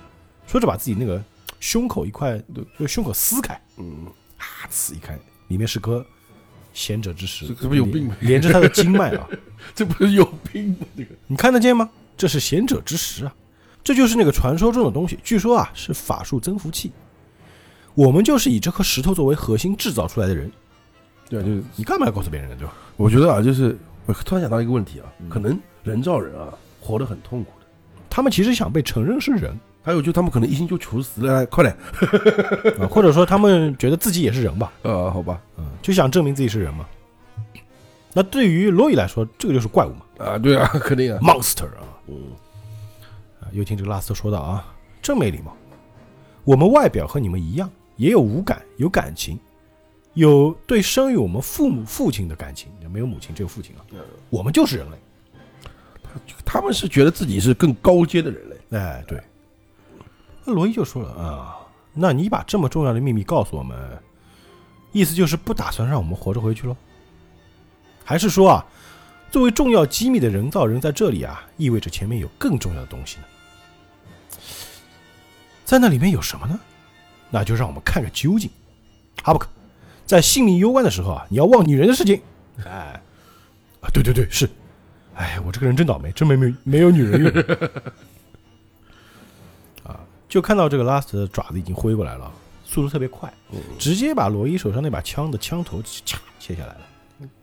[0.45, 1.21] 说着把自己那个
[1.60, 2.39] 胸口一块，
[2.78, 4.06] 就胸口撕开，嗯，
[4.38, 6.06] 啊，呲一开，里面是颗
[6.76, 9.28] 贤者之石，这这不有病吗连着他的经脉啊，
[9.74, 10.86] 这不是有病吗？
[10.96, 11.90] 这个 你看得见吗？
[12.16, 13.34] 这是贤者之石啊，
[13.84, 15.18] 这就是那个传说中的东西。
[15.24, 16.92] 据说啊，是法术增幅器。
[17.94, 20.52] 我们就是以这颗石头作为核心制造出来的人。
[21.30, 22.56] 对啊，就是你干嘛要告诉别人呢？
[22.60, 22.74] 对吧？
[22.98, 27.66] 我觉得啊，就是我突然想到一个问题啊，嗯可能人造人啊活得很痛苦的，
[28.10, 31.78] 他们其实想被承认是人还有就他们可能一心就求死，了快点，
[32.82, 36.88] 啊，或者说他们觉得自己也是人吧，呃，好吧，嗯，就想证明自己是人嘛。
[38.12, 41.86] 那对于罗伊来说，这个就是怪物嘛啊，对啊， 肯定啊，，monster 啊。
[42.08, 42.15] 嗯，
[43.41, 45.56] 啊，又听这个拉斯特说道啊，真没礼貌。
[46.43, 49.38] 我们外表和你们一样，也有五感，有感情，
[50.15, 53.86] 有对生育我们父母父亲的感情，没有母亲，只有父亲啊。
[54.32, 54.98] 我们就是人类。
[56.45, 59.21] 他们是觉得自己是更高阶的人类，哎，对。
[60.53, 61.58] 罗伊就说了啊，
[61.93, 63.77] 那你把这么重要的秘密告诉我们，
[64.91, 66.75] 意思就是不打算让我们活着回去喽？
[68.03, 68.65] 还是说啊，
[69.31, 73.23] 作为重要机密的人造人在这里啊，意味着前面有更重要的东西呢？
[75.65, 76.60] 在那里面有什么呢？
[77.31, 78.49] 那就让我们看个究竟。
[79.23, 79.47] 哈布克，
[80.05, 82.21] 在性命攸关的时候啊，你要忘女人的事情。
[82.63, 83.01] 哎，
[83.81, 84.47] 啊，对对对，是。
[85.15, 87.31] 哎，我这个人真倒霉，真没没没有女人用。
[90.26, 92.32] 啊，就看到这个拉斯的爪子已经挥过来了，
[92.64, 93.32] 速度特别快，
[93.78, 96.82] 直接把罗伊手上那把枪的枪头嚓切下来了，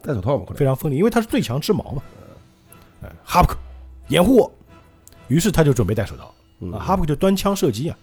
[0.03, 0.59] 戴手套嘛，可能。
[0.59, 2.03] 非常锋利，因为他是最强之矛嘛。
[3.03, 3.57] 哎，哈布克，
[4.09, 4.53] 掩护我！
[5.29, 6.35] 于是他就准备戴手套，
[6.79, 7.97] 哈布克就端枪射击啊。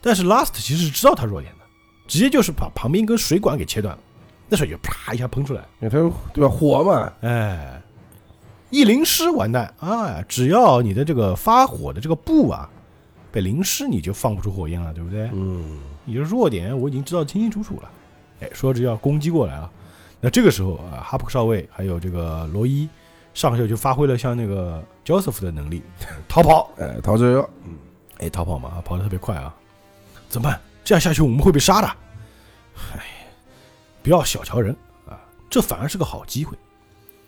[0.00, 1.64] 但是 Last 其实是知道他弱点的，
[2.06, 4.02] 直接就是把旁边一根水管给切断了，
[4.48, 5.98] 那水就啪一下喷出来，因为他
[6.32, 7.82] 对吧，火嘛，哎，
[8.70, 9.74] 一淋湿完蛋。
[9.80, 10.22] 啊！
[10.28, 12.70] 只要你的这个发火的这个布啊
[13.36, 15.28] 被淋湿，你就放不出火焰了，对不对？
[15.34, 17.90] 嗯，你的弱点我已经知道清清楚楚了。
[18.40, 19.70] 哎，说着要攻击过来了，
[20.22, 22.88] 那这个时候啊，哈普克少尉还有这个罗伊
[23.34, 25.82] 上校就发挥了像那个 Joseph 的能力，
[26.26, 26.70] 逃跑。
[26.78, 27.46] 哎，逃之夭，
[28.20, 29.54] 哎，逃跑嘛，跑得特别快啊！
[30.30, 30.58] 怎么办？
[30.82, 31.86] 这样下去我们会被杀的。
[32.94, 33.04] 哎，
[34.02, 34.74] 不要小瞧人
[35.06, 35.20] 啊，
[35.50, 36.56] 这反而是个好机会。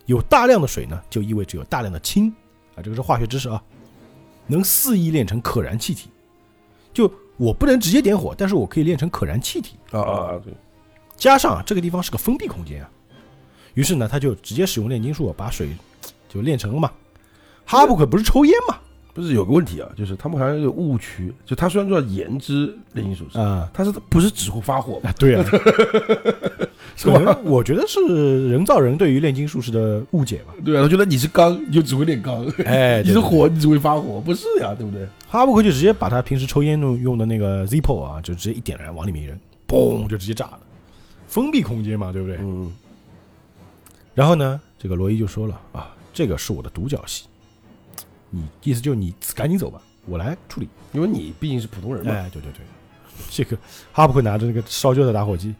[0.06, 2.34] 有大量的水呢，就意味着有大量的氢
[2.76, 3.62] 啊，这个是化学知识啊，
[4.48, 6.10] 能肆意炼成可燃气体。
[6.92, 9.76] 就我不能直接点火，但是我可以炼成可燃气体。
[9.92, 10.52] 啊啊，对，
[11.16, 12.90] 加上啊，这个地方是个封闭空间啊，
[13.74, 15.70] 于是呢，他就直接使用炼金术把水
[16.28, 16.90] 就炼成了嘛。
[17.64, 18.80] 哈布克不是抽烟嘛？
[19.18, 25.10] 不是有个问题啊，就是他们好像有误区，就他虽然说研制炼金术士，啊、他是不是只会发火嘛？
[25.10, 25.44] 啊，对啊，
[26.94, 27.08] 是
[27.42, 30.54] 我觉得是人造人对于炼金术士的误解吧。
[30.64, 35.04] 对啊，他觉得你是钢，你就只会炼钢；哎你是火，你只会发火，不是呀，对不对？
[35.26, 40.60] 哈布克就直接把他平时抽烟用用的那个 Zippo 啊，就直接一点燃，往里面一扔，嘣，就直接炸了。
[41.26, 42.38] 封闭空间嘛，对不对？
[42.40, 42.72] 嗯，
[44.14, 47.24] 然后呢，这个罗伊就说了啊，这个是我的独角戏，
[48.30, 50.68] 你意思就是你赶紧走吧，我来处理。
[50.92, 52.60] 因为你毕竟是普通人嘛，哎，对对对，
[53.30, 53.56] 这个
[53.92, 55.54] 哈布克拿着那个烧焦的打火机，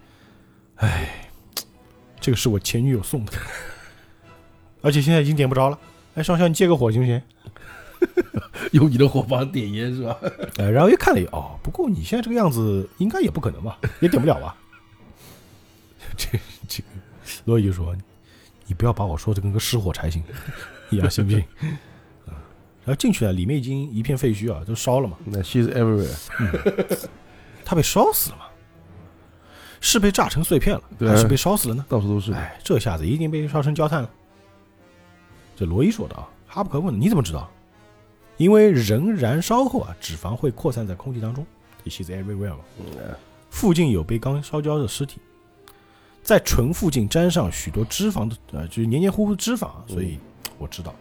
[0.77, 1.31] 哎，
[2.21, 3.33] 这个是我前女友送的，
[4.83, 5.79] 而且现在已经点不着了。
[6.15, 7.23] 哎，上校，你借个火行不行？
[8.73, 10.17] 用你的火帮点烟是吧？
[10.59, 14.57] 哎，然后又看了一眼，哦，不过你现在这个样子，应该也不可能吧，也点不了吧？
[16.17, 16.89] 这这个
[17.45, 17.95] 罗伊就说
[18.67, 20.23] ：“你不要把我说的跟个失火柴行
[20.91, 21.45] 一样，行不行？”
[22.89, 25.17] 啊，然后进去呢，里面已经一片废墟啊，都烧了嘛。
[25.27, 27.09] 那 she's everywhere，
[27.65, 28.47] 他被烧死了嘛？
[29.81, 31.85] 是被炸成碎片了，对还是被烧死了呢？
[31.89, 32.33] 到处都是。
[32.33, 34.11] 哎，这下子一定被烧成焦炭了。
[35.55, 37.49] 这罗伊说的啊，哈布克问了：“你怎么知道？”
[38.39, 41.45] 因为人燃烧后啊，脂肪会扩散在空气当中
[41.85, 42.61] ，she's everywhere 嘛。
[42.81, 43.15] 嗯
[43.51, 45.21] 附近有被刚烧焦的尸体，
[46.23, 50.19] 在唇附近沾上许多脂肪的，呃，就是黏黏糊糊的脂肪啊，所以
[50.59, 50.95] 我知道，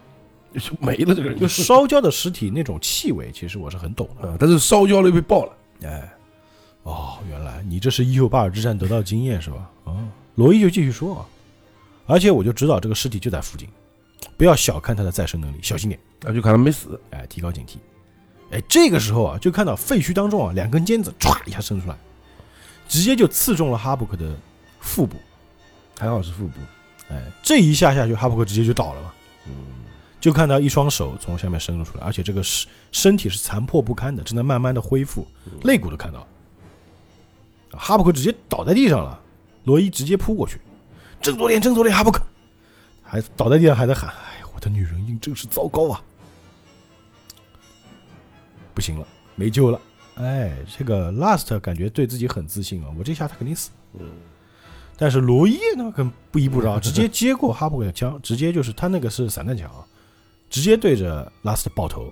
[0.60, 4.28] 就没了这个人就烧焦的尸体那种气味，其实我是很懂的。
[4.28, 6.14] 啊，但是烧焦了又被爆了，哎，
[6.84, 9.70] 哦，原来你这是伊丘巴尔之战得到经验是吧？
[9.86, 9.98] 哦，
[10.36, 11.26] 罗伊就继续说啊，
[12.06, 13.68] 而且我就知道这个尸体就在附近，
[14.36, 17.78] 不要小看他的再生能力，小心点，那就看他没死，哎，提高警惕。
[18.52, 21.96] 哎，这个时候啊，就看到废墟当中啊，两根尖子歘一下伸出来，
[22.88, 24.36] 直接就刺中了哈布克的
[24.80, 25.18] 腹部。
[26.00, 26.60] 还好是腹部，
[27.10, 29.14] 哎，这一下下去，哈布克直接就倒了嘛。
[29.48, 29.54] 嗯，
[30.28, 35.26] 就看到一双手从下面伸了出来，而且这个身身体是残破不堪的，正在慢慢的恢复，
[35.64, 36.28] 肋骨都看到了。
[37.72, 39.18] 哈布克直接倒在地上了，
[39.64, 40.60] 罗伊直接扑过去，
[41.22, 42.22] 振作点，振作点，哈布克，
[43.02, 46.04] 还倒在地上还在喊：“哎，我的女人命真是糟糕啊！”
[48.76, 49.80] 不行了，没救了。
[50.16, 53.70] 哎，这个 Last 感觉对自己很自信啊，我这下他肯定死。
[53.98, 54.06] 嗯，
[54.98, 59.88] 但是罗伊呢，跟不依不饶，直接接过哈布克的枪，直接就是他那个是散弹枪啊，
[60.50, 62.12] 直接对着拉斯特爆头，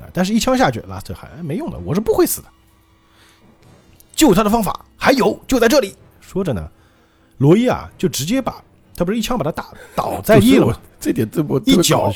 [0.00, 2.48] 啊，但是一枪下去，Last 还哎没用的，我是不会死的。
[4.14, 5.94] 救他的方法还有，就在这里。
[6.20, 6.68] 说着呢，
[7.38, 8.62] 罗伊啊，就直接把
[8.96, 10.80] 他不是一枪把他打倒在地了吗？
[10.98, 12.12] 这点这么一脚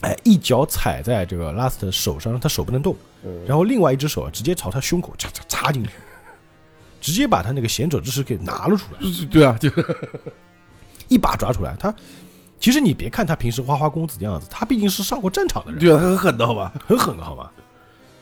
[0.00, 5.90] 哎，一脚踩在这个拉斯特手上，让他手不能动，嗯然后另外一只手啊，直接朝他胸口插插插进去，
[7.00, 9.00] 直接把他那个贤者之石给拿了出来。
[9.30, 9.70] 对啊，就
[11.08, 11.76] 一把抓出来。
[11.78, 11.94] 他
[12.64, 16.72] 其实你别看他平时花花公子的样子，他毕竟是上过战场的人，对啊，他很狠的好吧？
[16.86, 17.52] 很狠的好吧？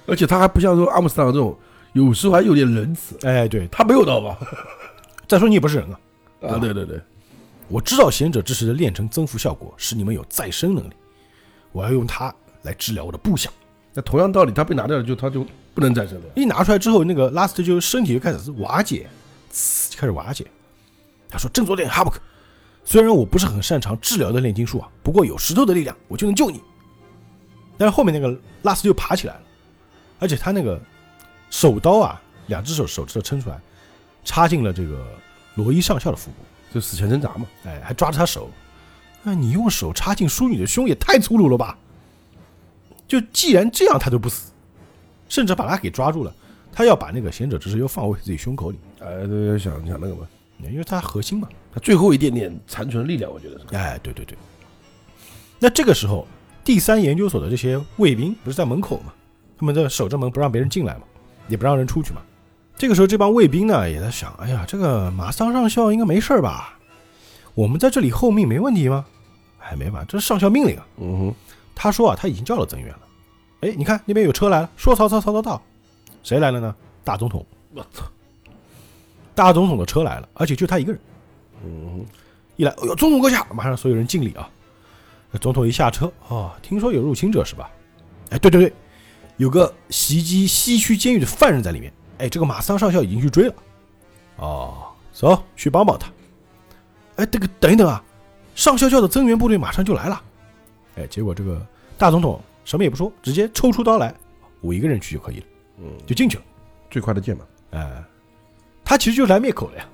[0.05, 1.57] 而且他还不像说阿姆斯特朗这种，
[1.92, 3.68] 有时候还有点仁慈，哎，对。
[3.68, 4.37] 他没有的好吧？
[5.28, 5.96] 再说你也不是人啊，
[6.40, 7.00] 啊，对对对，
[7.68, 10.92] 我知道贤者之石的炼成增幅效果使你们有再生能力，
[11.70, 13.48] 我要用它来治疗我的部下。
[13.94, 16.24] 那同样道理，他被拿掉了，就他就不能再生了。
[16.35, 19.07] 一拿出来之后，那个拉斯特就身体就开始瓦解，
[19.52, 20.44] 呲就开始瓦解。
[21.31, 22.18] 他说：“振作点，哈布克。
[22.85, 26.61] 虽然我不是很擅长治疗的炼金术啊，不过有石头的力量，我就能救你。”
[27.79, 29.42] 但是后面那个拉斯就爬起来了，
[30.18, 30.81] 而且他那个
[31.51, 33.59] 手刀啊，两只手手指头撑出来，
[34.25, 35.07] 插进了这个
[35.55, 36.37] 罗伊上校的腹部，
[36.75, 38.51] 就死前挣扎嘛，哎，还抓着他手。
[39.23, 41.79] 那你用手插进淑女的胸也太粗鲁了吧？
[43.09, 44.53] 就既然这样，他都不死，
[45.29, 46.35] 甚至把他给抓住了。
[46.73, 50.27] 他要把那个贤者之石又放回自己胸口里，哎，对，想想那个嘛，
[50.70, 51.48] 因为他核心嘛。
[51.75, 53.75] 他最后一点点残存的力量，我觉得是。
[53.75, 54.37] 哎，对对对。
[55.59, 56.27] 那这个时候，
[56.62, 59.12] 第三研究所的这些卫兵不是在门口嘛？
[59.59, 61.03] 他们在守着门，不让别人进来嘛，
[61.48, 62.20] 也不让人出去嘛。
[62.77, 66.79] 这个时候，这帮卫兵呢也在想：哎呀，这个马桑上校应该没事儿吧？
[67.55, 69.05] 我们在这里候命没问题吗？
[69.61, 70.87] 哎，没办法，这是上校命令啊。
[70.98, 71.35] 嗯哼，
[71.75, 73.01] 他说啊，他已经叫了增援了。
[73.61, 75.62] 哎，你看那边有车来了，说曹操，曹操到。
[76.22, 76.75] 谁来了呢？
[77.05, 77.46] 大总统。
[77.75, 78.05] 我操，
[79.35, 81.01] 大总统的车来了，而且就他一个人。
[81.64, 82.05] 嗯，
[82.57, 84.49] 一来，哎呦，总统阁下，马上所有人敬礼啊。
[85.40, 87.71] 总统一下车，哦，听说有入侵者是吧？
[88.31, 88.73] 哎，对对对，
[89.38, 91.92] 有个袭击西区监狱的犯人在里面。
[92.18, 93.55] 哎，这个马桑上校已经去追了。
[94.37, 96.11] 哦，走去帮帮他。
[97.16, 98.05] 哎，这个等一等啊，
[98.55, 100.23] 上校校的增援部队马上就来了。
[100.97, 101.66] 哎，结果这个
[101.97, 104.14] 大总统什么也不说，直接抽出刀来，
[104.61, 105.47] 我一个人去就可以了，
[105.79, 106.45] 嗯，就进去了。
[106.90, 108.05] 最快的剑嘛，哎，
[108.92, 109.88] 他其实就是来灭口的呀。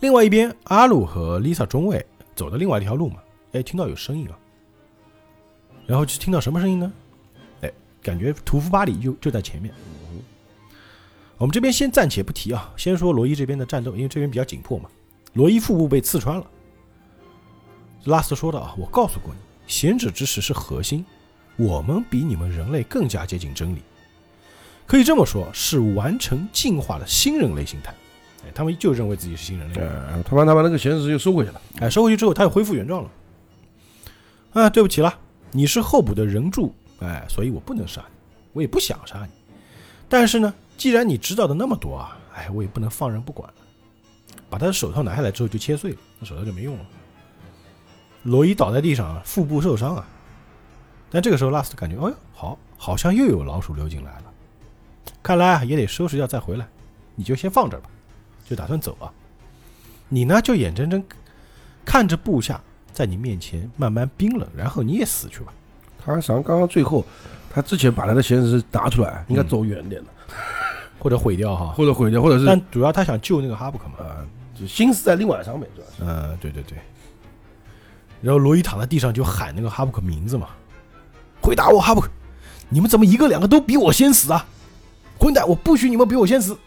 [0.00, 2.02] 另外一边，阿鲁和 Lisa 中尉
[2.34, 3.16] 走的另外一条路嘛，
[3.52, 4.32] 哎，听到有声音啊，
[5.86, 6.90] 然后就听到什么声音呢？
[7.60, 9.70] 哎，感觉屠夫巴里就就在前面。
[11.36, 14.88] 我们这边先暂且不提啊，先说罗伊这边的战斗，因为这边比较紧迫嘛。
[15.34, 16.46] 罗伊腹部被刺穿了。
[18.04, 21.04] 拉斯说道啊，我告诉过你，贤者之石是核心，
[21.56, 23.82] 我们比你们人类更加接近真理。
[24.92, 27.94] 可以这么说，是完成进化的新人类形态。
[28.44, 29.80] 哎，他们就认为自己是新人类。
[29.80, 33.10] 呃，他把他把那个闲石又收回去了，哎，收回去之后，他又恢复原状了。
[34.52, 35.18] 啊，对不起了，
[35.50, 38.14] 你是候补的人柱，哎，所以我不能杀你，
[38.52, 39.30] 我也不想杀你。
[40.10, 43.54] 但是呢，既然你知道的那么多啊，哎，我也不能放任不管了。
[44.50, 46.84] 把他的手套拿下来之后就切碎了，那手套就没用了。
[48.24, 50.06] 罗伊倒在地上啊，腹部受伤啊。
[51.08, 54.24] 但这个时候拉斯特感觉，哎呦，好，好像又有老鼠溜进来了，
[55.22, 56.66] 看来啊也得收拾掉再回来，
[57.14, 57.88] 你就先放这儿吧，
[58.44, 59.12] 就打算走啊。
[60.08, 61.02] 你呢就眼睁睁
[61.84, 62.60] 看着部下
[62.92, 65.52] 在你面前慢慢冰冷，然后你也死去吧。
[66.04, 67.04] 他实际上刚刚最后，
[67.48, 70.10] 他之前把他的鞋子拿出来，应该走远点的，
[70.98, 71.68] 或者毁掉哈。
[71.68, 73.94] 或者毁掉，或者是但主要他想救那个哈布克嘛。
[74.00, 74.26] 呃，
[74.58, 75.92] 就心思在另外上面，主要是。
[76.00, 76.76] 嗯，对对对。
[78.20, 80.48] 然后罗伊躺在地上就喊那个哈布克名字嘛，
[81.40, 82.08] 回答我哈布克，
[82.68, 84.44] 你们怎么一个两个都比我先死啊？
[85.22, 86.58] 混蛋，我不许你们比我先死！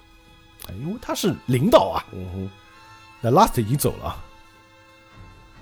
[0.69, 2.05] 哎因为他是领导啊。
[2.13, 2.49] 嗯哼，
[3.19, 4.23] 那拉斯特已经走了啊。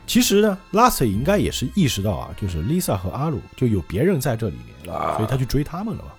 [0.06, 6.12] 其实呢，拉斯特应该也是意识到啊，就是 Lisa 和阿鲁就有别人在这里面，啊所以他去追他们了嘛。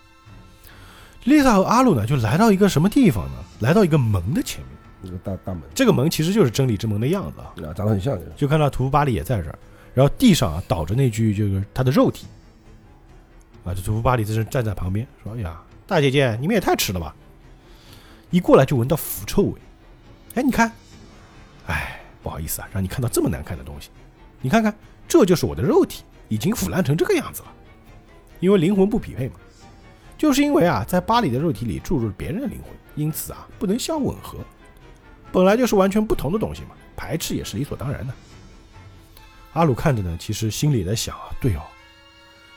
[1.24, 3.38] Lisa 和阿鲁呢，就来到一个什么地方呢？
[3.60, 4.74] 来到一个门的前面。
[5.04, 9.58] 一个大大门这个门其实就是真理之门的样子啊，啊，长得很像，就看到图夫巴里也在这儿，
[9.92, 12.26] 然后地上啊倒着那具就是他的肉体，
[13.64, 17.14] 啊，这图夫巴里在这站在旁边说：“哎呀，大姐姐，你们也太迟了吧！”
[18.30, 19.60] 一过来就闻到腐臭味，
[20.34, 20.72] 哎，你看，
[21.66, 23.90] 哎，不好意思啊，让你看到这么难看的东西，
[24.40, 24.74] 你看看，
[25.06, 27.52] 这就是我的肉体，已经腐烂成这个样子了，
[28.40, 29.34] 因为灵魂不匹配嘛，
[30.18, 34.38] 就是因为啊，在巴里的肉体里注入了别人的灵魂，因此啊，不能相吻合。
[35.30, 38.14] 本来就是完全不同的东西嘛，排斥也是理所当然的。
[39.52, 41.62] 阿鲁看着呢，其实心里也在想啊，对哦，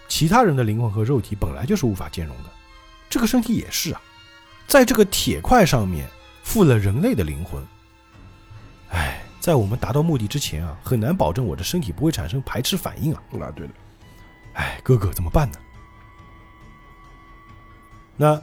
[0.07, 2.49] 其他人的灵魂和肉体本来就是无法兼容的，
[3.17, 4.01] 这个身体也是啊，
[4.67, 6.07] 在这个铁块上面
[6.43, 7.59] 附了人类的灵魂。
[8.91, 13.23] 哎，在我们达到目的之前啊，很难保证我的身体不会产生排斥反应啊。
[13.41, 13.73] 啊，对的，
[14.53, 15.57] 哎，哥哥怎么办呢？
[18.17, 18.39] 那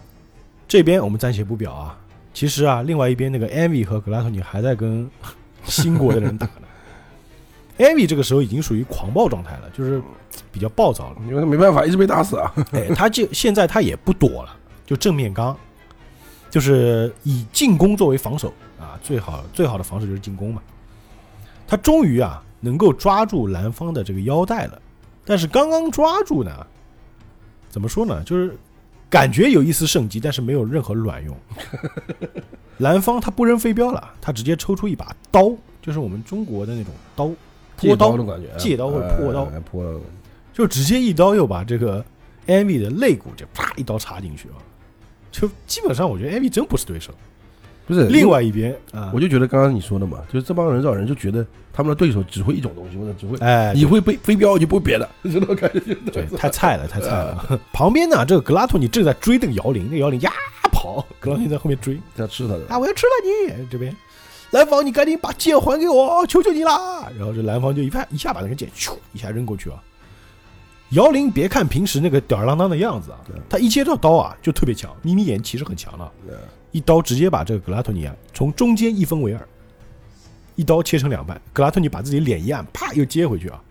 [0.67, 1.97] 这边我们暂且不表啊。
[2.33, 5.09] 其实啊，另外一边那个艾米和格拉托尼还在跟
[5.67, 6.63] 新国的人打呢。
[7.79, 10.03] 艾米这个时候已经属于狂暴状态了，就是
[10.51, 11.17] 比较暴躁了。
[11.29, 12.53] 因为他没办法，一直被打死啊。
[12.73, 15.57] 哎，他就现在他也不躲了，就正面刚，
[16.51, 20.63] 就是以进攻作为防守啊，最好最好的防守就是进攻嘛。
[21.67, 24.81] 他终于啊能够抓住蓝方的这个腰带了，
[25.25, 26.67] 但是刚刚抓住呢，
[27.71, 28.23] 怎么说呢？
[28.25, 28.55] 就是
[29.09, 31.37] 感觉有一丝胜机，但是没有任何卵用。
[32.79, 37.29] 蓝方他不扔飞镖了，他直接抽出一把刀，就是我们中国的那种刀，
[37.77, 40.01] 借破刀刀的感觉，借刀或者破刀。
[40.53, 42.05] 就直接一刀又把这个
[42.47, 44.59] 艾米的肋骨就啪一刀插进去啊！
[45.35, 47.13] 就基本上我觉得艾比真不是对手。
[47.87, 55.95] 不是另，外一边啊，我就觉得刚刚你说的嘛，就是这帮人造人就觉得他们的对手只会一种东西，或者只会哎，你会飞飞镖，你不会别的， 这种感觉。
[56.11, 57.61] 对，太菜了，太菜了。
[57.75, 60.33] 旁边呢，这个格拉托尼正在追那个摇铃，那个摇铃呀
[60.73, 62.65] 跑， 格拉托尼在后面追要吃他的。
[62.71, 63.67] 啊，我要吃了你！
[63.71, 63.95] 这边
[64.53, 67.07] 蓝方，你赶紧把剑还给我，求求你啦！
[67.19, 69.77] 然后这蓝方就一拍一下把那个剑咻一下扔过去啊。
[70.95, 76.37] 摇铃别看平时那个吊儿郎当的样子啊对，他一接到刀啊就特别强，眯眯眼其实很强的，对
[76.73, 79.49] 一刀直接把这个格拉托尼啊从中间一分为二，
[80.57, 81.41] 一刀切成两半。
[81.53, 83.63] 格拉托尼把自己脸一按，啪又接回去啊。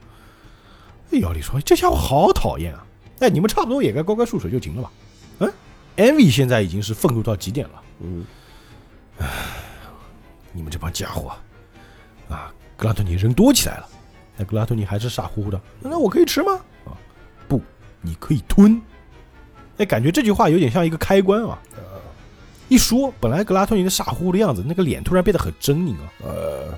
[1.12, 2.86] 哎，姚丽说：“这家伙好讨厌啊！
[3.20, 4.92] 哎，你们差不多也该高高束手就擒了吧？”
[5.40, 5.54] 嗯
[5.98, 7.82] ，Envy 现在已经是愤怒到极点了。
[8.00, 8.26] 嗯，
[10.52, 11.30] 你们这帮家伙
[12.30, 13.90] 啊，啊，格拉托尼人多起来了。
[14.36, 15.62] 那格拉托尼还是傻乎乎的。
[15.82, 16.60] 那我可以吃吗？
[18.04, 18.80] 你可以吞。
[19.78, 21.58] 哎，感觉这句话有点像一个开关啊。
[22.70, 26.78] 一说，本来格拉托尼的傻乎乎的样子，那个脸突然变得很狰狞啊，呃，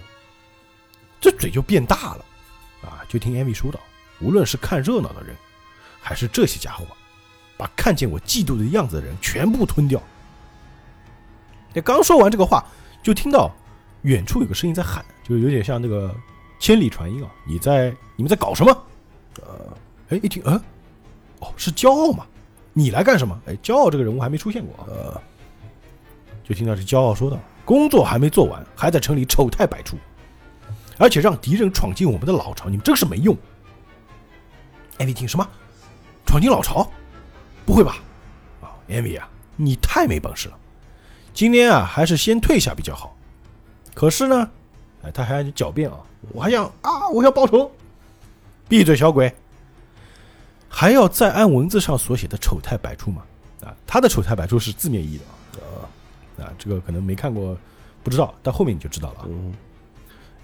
[1.20, 2.26] 这嘴就变大了。
[2.82, 3.80] 啊，就听艾米说道
[4.22, 5.36] ：“无论是看热闹的人，
[6.00, 6.86] 还是这些家伙，
[7.58, 10.02] 把看见我嫉妒的样子的人全部吞掉。”
[11.74, 12.66] 那刚说完这个话，
[13.02, 13.52] 就听到
[14.04, 16.14] 远处有个声音在喊，就有点像那个
[16.60, 17.30] 千里传音啊！
[17.48, 18.84] 你在你们在搞什么？
[19.42, 19.78] 呃，
[20.10, 20.62] 哎，一听，嗯，
[21.46, 22.26] 哦，是骄傲吗？
[22.74, 23.40] 你来干什么？
[23.46, 24.88] 哎，骄傲这个人物还没出现过啊。
[24.90, 25.22] 呃，
[26.44, 29.96] 就听到这骄傲说道：“工作还没做完，还在城里丑态百出，
[30.98, 33.36] 而且让敌人闯进我们的老巢，你们真是没用。”
[34.98, 35.48] 艾米听什么？
[36.26, 36.90] 闯进老巢？
[37.66, 37.98] 不会吧？
[38.62, 40.58] 啊，艾米啊，你太没本事了！
[41.34, 43.16] 今天啊，还是先退下比较好。
[43.94, 44.50] 可是呢，
[45.04, 45.98] 哎，他还狡辩啊，
[46.34, 47.72] 我还想啊，我要报仇！
[48.68, 49.34] 闭嘴，小鬼！
[50.78, 53.24] 还要再按文字上所写的丑态百出吗？
[53.64, 55.24] 啊，他的丑态百出是字面意义的
[55.62, 55.88] 啊。
[56.46, 57.58] 啊，这个可能没看过，
[58.04, 59.26] 不知道，但后面你就知道了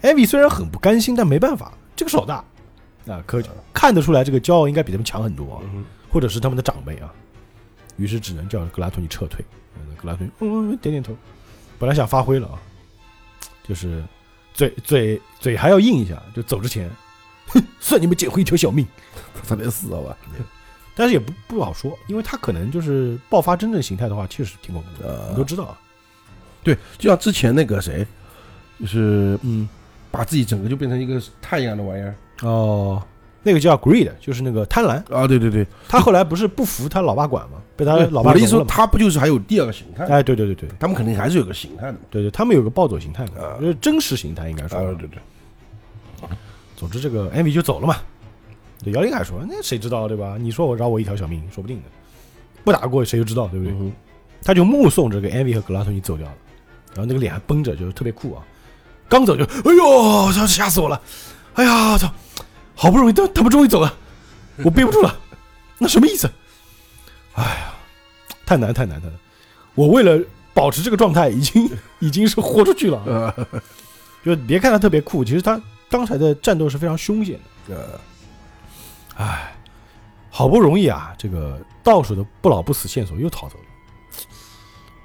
[0.02, 2.36] 艾米虽然很不甘心，但没办法，这个是老大，
[3.08, 5.62] 啊，可看得出来这个骄傲应该比他们强很多
[6.10, 7.14] 或者是他们的长辈啊，
[7.98, 9.44] 于是只能叫格拉托尼撤退。
[9.76, 11.14] 嗯格拉托尼嗯点点头，
[11.78, 12.56] 本来想发挥了啊，
[13.68, 14.02] 就是
[14.54, 16.90] 嘴嘴嘴还要硬一下，就走之前，
[17.54, 18.86] 哼， 算你们捡回一条小命。
[19.34, 20.16] 他差点死好吧？
[20.96, 25.80] 但是也不不好说，因为他可能就是爆发真正形态的话，确实挺恐怖的，呃我们都知道啊。
[26.64, 28.06] 对，就像之前那个谁，
[28.80, 29.68] 就是嗯，
[30.12, 33.02] 把自己整个就变成一个太阳的玩意儿哦，
[33.42, 35.02] 那个叫 greed，就是那个贪婪。
[35.12, 35.26] 啊！
[35.26, 37.58] 对对对，他后来不是不服他老爸管吗？
[37.76, 38.64] 被他老爸我的意思说。
[38.66, 40.06] 他不就是还有第二个形态？
[40.06, 42.00] 哎，对对对对他们肯定还是有个形态的嘛。
[42.12, 44.78] 对对，他们有个暴走形态嘛啊，就是真实形态应该说。
[44.78, 45.20] 啊，对对，
[46.82, 47.96] 总之，这个 MV 就走了嘛。
[48.84, 50.36] 对，姚林海说：“那谁知道对吧？
[50.40, 51.84] 你说我饶我一条小命，说不定的。
[52.64, 53.94] 不打过谁就知道对不对？”嗯
[54.44, 56.34] 他就目送这个 MV 和格拉托尼走掉了，
[56.96, 58.44] 然后那个脸还绷着，就是特别酷啊。
[59.08, 61.00] 刚走就，哎呦，操，吓死我了！
[61.54, 62.12] 哎呀，操，
[62.74, 63.94] 好不容易他他们终于走了，
[64.64, 65.16] 我憋不住了。
[65.78, 66.28] 那什么意思？
[67.34, 67.74] 哎呀，
[68.44, 69.16] 太难太难太难！
[69.76, 70.20] 我为了
[70.56, 71.70] 保持这个状态，已经
[72.00, 73.36] 已经是豁出去了
[74.26, 75.62] 就别看他特别酷，其实他
[75.92, 77.38] 刚才的战斗是非常凶险
[77.68, 77.76] 的。
[77.76, 78.00] 呃，
[79.24, 79.54] 唉，
[80.30, 83.66] 好不容易啊，这个到手的不老不死线索又逃走了。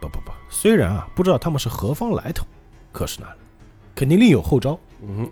[0.01, 2.47] 不不不，虽然啊不知道他们是何方来头，
[2.93, 3.27] 可是呢，
[3.97, 4.79] 肯定另有后招。
[5.03, 5.29] 嗯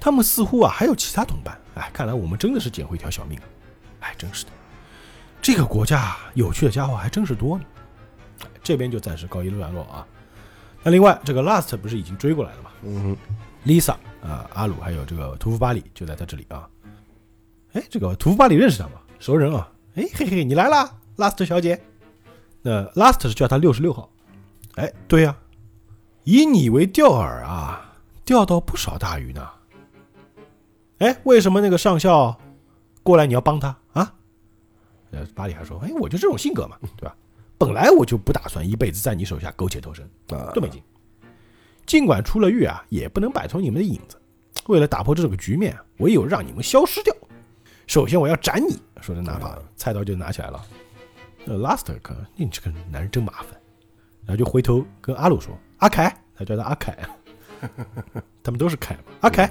[0.00, 1.56] 他们似乎啊还有其他同伴。
[1.74, 3.44] 哎，看来我们真的是捡回一条小命啊！
[4.00, 4.50] 哎，真是的，
[5.40, 7.64] 这个国家有趣的家伙还真是多呢。
[8.42, 10.06] 哎这边就暂时告一段落啊。
[10.82, 12.70] 那另外，这个 Last 不是已经追过来了吗？
[12.82, 13.16] 嗯
[13.68, 16.66] Lisa 啊、阿鲁还有这个屠夫巴里就在他这里啊。
[17.74, 18.94] 哎，这个屠夫巴里认识他吗？
[19.18, 19.70] 熟人啊。
[19.94, 21.78] 哎嘿嘿，你来啦，Last 小姐。
[22.62, 24.10] 那 Last 是叫他六十六号。
[24.76, 25.36] 哎，对呀、
[26.24, 27.94] 以你为钓饵啊，
[28.24, 29.46] 钓到不少大鱼呢。
[30.98, 32.36] 哎，为什么那个上校
[33.02, 34.14] 过来你要帮他啊？
[35.10, 37.14] 呃，巴里还说，哎，我就这种性格嘛，对吧？
[37.58, 40.08] 本来我就不打算一辈子在你手下苟且偷生。
[40.30, 40.82] 啊，多没劲。
[41.88, 44.20] 尽管出了狱啊，也不能摆脱你们的影子。
[44.66, 47.16] 为了打破这个局面，唯有让你们消失掉。
[47.86, 50.62] 首先我要斩你，说着拿把菜刀就拿起来了。
[51.46, 53.58] 那 Laster 看你这个男人真麻烦，
[54.26, 57.08] 然后就回头跟阿鲁说：“阿凯，他叫他阿凯啊，
[58.42, 59.04] 他们都是凯嘛。
[59.22, 59.50] 阿凯，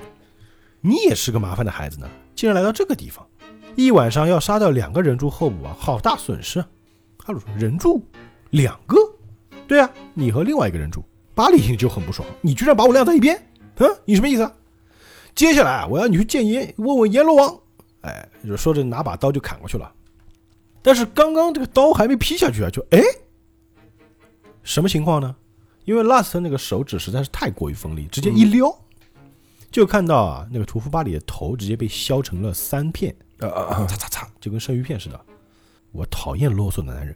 [0.80, 3.28] 你也是个麻烦的孩子呢，竟然来到这个地方，
[3.76, 6.68] 一晚上要杀掉两个人柱候补啊，好大损失啊！”
[7.26, 8.00] 阿鲁说：“人柱
[8.52, 8.96] 两个？
[9.68, 11.04] 对啊，你和另外一个人柱。”
[11.38, 13.40] 巴里就很不爽，你居然把我晾在一边，
[13.76, 14.52] 嗯，你什么意思？
[15.36, 17.60] 接下来，我要你去见阎，问问阎罗王。
[18.02, 19.94] 哎，就说着拿把刀就砍过去了。
[20.82, 23.00] 但是刚刚这个刀还没劈下去啊，就哎，
[24.64, 25.36] 什么情况呢？
[25.86, 28.76] 因为 Last 那个手指实在是太过于锋利，直接一撩，
[29.70, 33.86] 就看到啊，那个屠夫巴里的头直接被削成了三片，啊啊啊！
[33.86, 35.22] 擦擦擦，就跟生鱼片似的。
[35.92, 37.16] 我讨厌啰嗦的男人。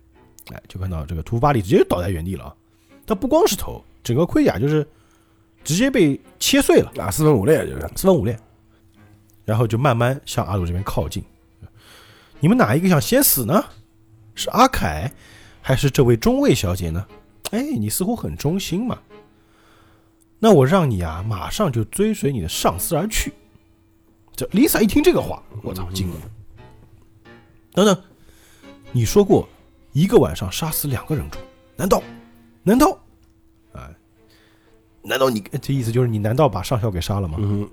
[0.51, 2.55] 哎，就看到这个屠夫巴里直接就倒在原地了啊！
[3.05, 4.87] 他不光是头，整个盔甲就是
[5.63, 8.37] 直接被切碎了，啊，四分五裂就是，四分五裂，
[9.45, 11.23] 然后就慢慢向阿鲁这边靠近。
[12.39, 13.63] 你们哪一个想先死呢？
[14.33, 15.11] 是阿凯，
[15.61, 17.05] 还是这位中尉小姐呢？
[17.51, 18.97] 哎，你似乎很忠心嘛。
[20.39, 23.33] 那我让你啊，马上就追随你的上司而去。
[24.35, 26.15] 这 Lisa 一听这个话，我操，惊了。
[27.73, 28.01] 等等，
[28.91, 29.47] 你说过
[29.91, 31.41] 一个晚上杀死两个人种，
[31.75, 32.01] 难道？
[32.63, 33.00] 难道？
[35.01, 35.03] 啊？
[35.03, 37.37] 难道你这意思就是你难道把上校给杀了吗？
[37.39, 37.69] 嗯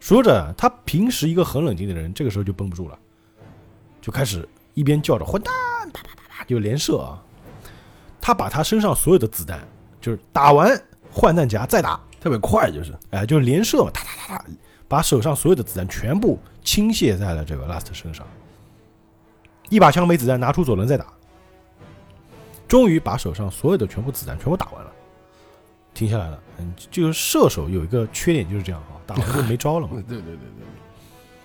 [0.00, 2.96] 说着，他平时一个很冷静的人，这个时候就绷不住了，
[4.00, 5.52] 就开始一边叫着“混蛋”，
[5.92, 7.20] 啪啪啪啪就连射啊。
[8.20, 9.58] 他把他身上所有的子弹，
[10.00, 10.70] 就是打完
[11.10, 14.44] 换弹夹再打，特别快就是，哎，就是连射嘛，哒哒哒哒，
[14.86, 18.24] 把手上所有的子弹全部倾泻在了这个 Last 身上。
[19.68, 21.06] 一把枪没子弹，拿出左轮再打，
[22.68, 24.92] 终于把手上所有的全部子弹全部打完了，
[25.98, 26.40] 停下来了。
[26.58, 29.94] 嗯，就是射手有一个缺点就是这样啊，打 完就没招了嘛。
[30.08, 30.66] 对对对对对，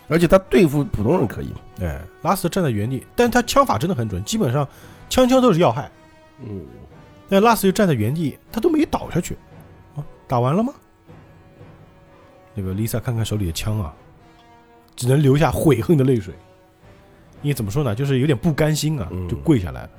[0.07, 4.67] 而且他对付普通人可以嘛，哎，拉斯站在原地，但他枪法真的很准，基本上
[5.09, 5.89] 枪枪都是要害。
[6.39, 6.65] 嗯，
[7.27, 9.35] 但拉斯就站在原地，他都没倒下去。
[9.95, 10.71] 啊，打完了吗？
[12.53, 13.91] 那个 Lisa 看看手里的枪啊，
[14.95, 16.33] 只能流下悔恨的泪水。
[17.41, 19.89] 因为怎么说呢，就是有点不甘心啊，嗯就跪下来了。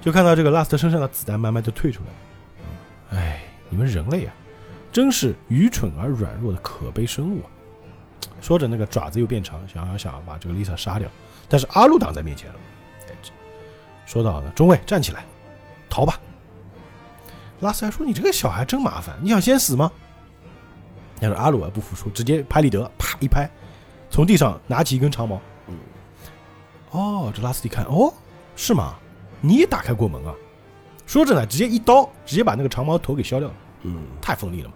[0.00, 2.14] 就看到这个拉斯特身上的子弹慢慢就退出来了。
[3.12, 4.34] 哎，你们人类啊，
[4.90, 7.48] 真是愚蠢而软弱的可悲生物啊！
[8.40, 11.08] 说着，那个爪子又变长，想要想要把这个 Lisa 杀掉，
[11.48, 12.54] 但是阿鲁挡在面前了。
[14.04, 15.24] 说到呢，中尉站起来，
[15.88, 16.18] 逃吧。
[17.60, 19.90] 拉斯还说：“你这个小孩真麻烦，你想先死吗？”
[21.20, 23.48] 但是阿鲁啊不服输，直接拍立得啪一拍，
[24.10, 25.40] 从地上拿起一根长矛。
[26.90, 28.12] 哦，这拉斯蒂看，哦，
[28.56, 28.96] 是吗？
[29.40, 30.34] 你也打开过门啊？
[31.12, 34.74] 说着呢，直接一刀，直接把那个长矛头给削掉了，嗯，太锋利了嘛。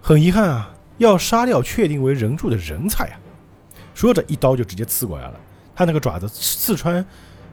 [0.00, 3.20] 很遗憾啊，要杀掉确定为人柱的人才啊！
[3.94, 5.38] 说着，一刀就直接刺过来了。
[5.76, 7.06] 他那个爪子刺穿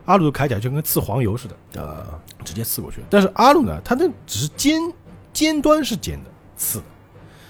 [0.06, 3.08] 阿鲁的铠甲，就跟刺黄油似的，啊，直接刺过去了。
[3.08, 4.82] 但是阿鲁呢，他那只是尖
[5.32, 6.86] 尖端是尖的刺的，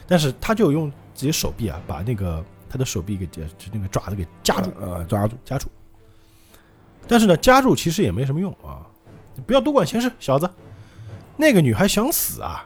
[0.05, 3.41] 但是他就用自己手臂啊，把那个他的手臂给就
[3.71, 5.69] 那个爪子给夹住，呃，抓住，夹住。
[7.07, 8.83] 但是呢，夹住其实也没什么用啊！
[9.39, 10.49] 你不要多管闲事，小子。
[11.37, 12.65] 那个女孩想死啊，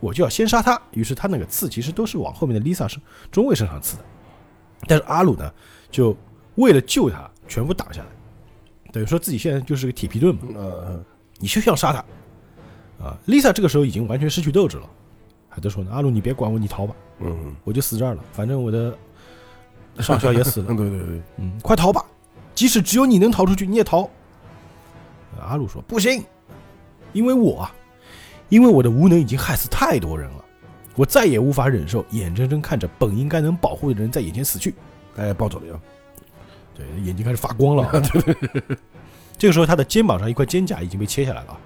[0.00, 0.80] 我就要先杀她。
[0.92, 2.98] 于是他那个刺其实都是往后面的 Lisa 身
[3.30, 4.04] 中尉身上刺的。
[4.86, 5.52] 但是阿鲁呢，
[5.90, 6.16] 就
[6.54, 8.06] 为了救她，全部挡下来，
[8.90, 10.40] 等于说自己现在就是个铁皮盾嘛。
[10.56, 10.98] 呃，
[11.38, 11.98] 你就想杀她
[13.04, 14.88] 啊！Lisa 这个时候已经完全失去斗志了，
[15.50, 18.96] 还在说呢：“阿鲁，你别管我，你逃吧，嗯，我就死这儿了，反正我的
[19.98, 20.68] 上校也死了。
[20.74, 22.02] ”对对对，嗯，快逃吧！
[22.54, 24.08] 即使只有你能逃出去，你也逃。
[25.40, 26.24] 阿鲁说：“不行，
[27.12, 27.74] 因为我啊，
[28.48, 30.44] 因为我的无能已经害死太多人了，
[30.94, 34.74] 我再也无法忍受眼睁睁看着本应该能保护的人在眼前死去。
[35.16, 35.80] 哎，暴走了呀，
[36.74, 38.02] 对，眼睛开始发光了啊。
[39.36, 41.60] 这个时候，他的肩膀上一块肩甲已经被切下来了啊，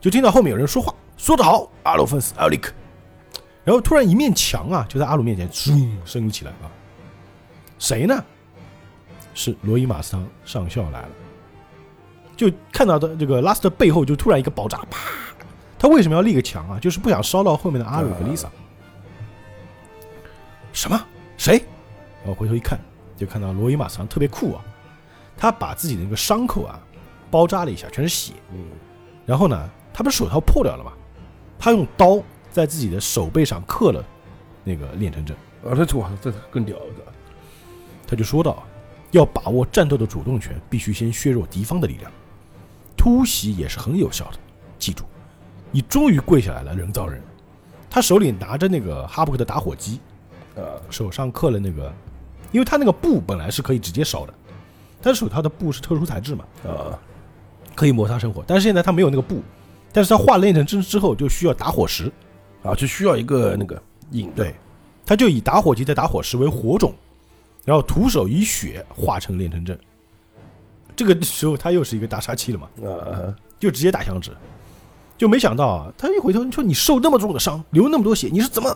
[0.00, 2.72] 就听到后面有人说话：“说得好，阿鲁芬斯·奥利克。”
[3.64, 6.66] 然后突然一面墙啊，就在阿鲁面前嗖升起来啊，
[7.78, 8.24] 谁呢？
[9.34, 11.08] 是罗伊马斯汤上校来了，
[12.42, 14.98] 就看到的这个拉斯特背后就突然一个爆炸，啪！
[15.78, 16.78] 他为什么要立个墙啊？
[16.80, 18.50] 就是不想烧到后面的阿鲁和丽萨。
[20.72, 21.00] 什么？
[21.36, 21.62] 谁？
[22.24, 22.80] 然后回头一看，
[23.16, 24.64] 就看到罗伊马斯汤特别酷啊，
[25.36, 26.80] 他把自己的那个伤口啊
[27.30, 28.32] 包扎了一下，全是血。
[28.52, 28.64] 嗯，
[29.24, 30.92] 然后呢，他不是手套破掉了吗？
[31.60, 32.20] 他用刀
[32.50, 34.04] 在自己的手背上刻了
[34.64, 35.36] 那个炼成阵。
[35.64, 36.84] 啊，这哇，这更屌了，
[38.04, 38.64] 他就说道
[39.12, 42.10] ：“要把握战斗的主动权，必须先削弱敌方的力量。
[43.02, 44.38] 突袭也是很有效的。
[44.78, 45.02] 记住，
[45.72, 47.20] 你终于跪下来了，人造人。”
[47.90, 49.98] 他手里拿着那个哈布克的打火机，
[50.54, 51.92] 呃，手上刻了那个，
[52.52, 54.32] 因为他那个布本来是可以直接烧的，
[55.02, 56.96] 但是手套的布是特殊材质嘛，呃，
[57.74, 58.44] 可以摩擦生火。
[58.46, 59.42] 但是现在他没有那个布，
[59.92, 62.08] 但是他化炼成针之后就需要打火石，
[62.62, 63.82] 啊，就需要一个那个
[64.12, 64.54] 引，对，
[65.04, 66.94] 他就以打火机的打火石为火种，
[67.64, 69.76] 然后徒手以血化成炼成阵。
[71.04, 74.30] 这个时候他又是一个大杀器了嘛，啊，就直接打响指，
[75.18, 78.68] 就没想到啊，他一回头，你说你受那么重的伤，流那么多血，你是怎么？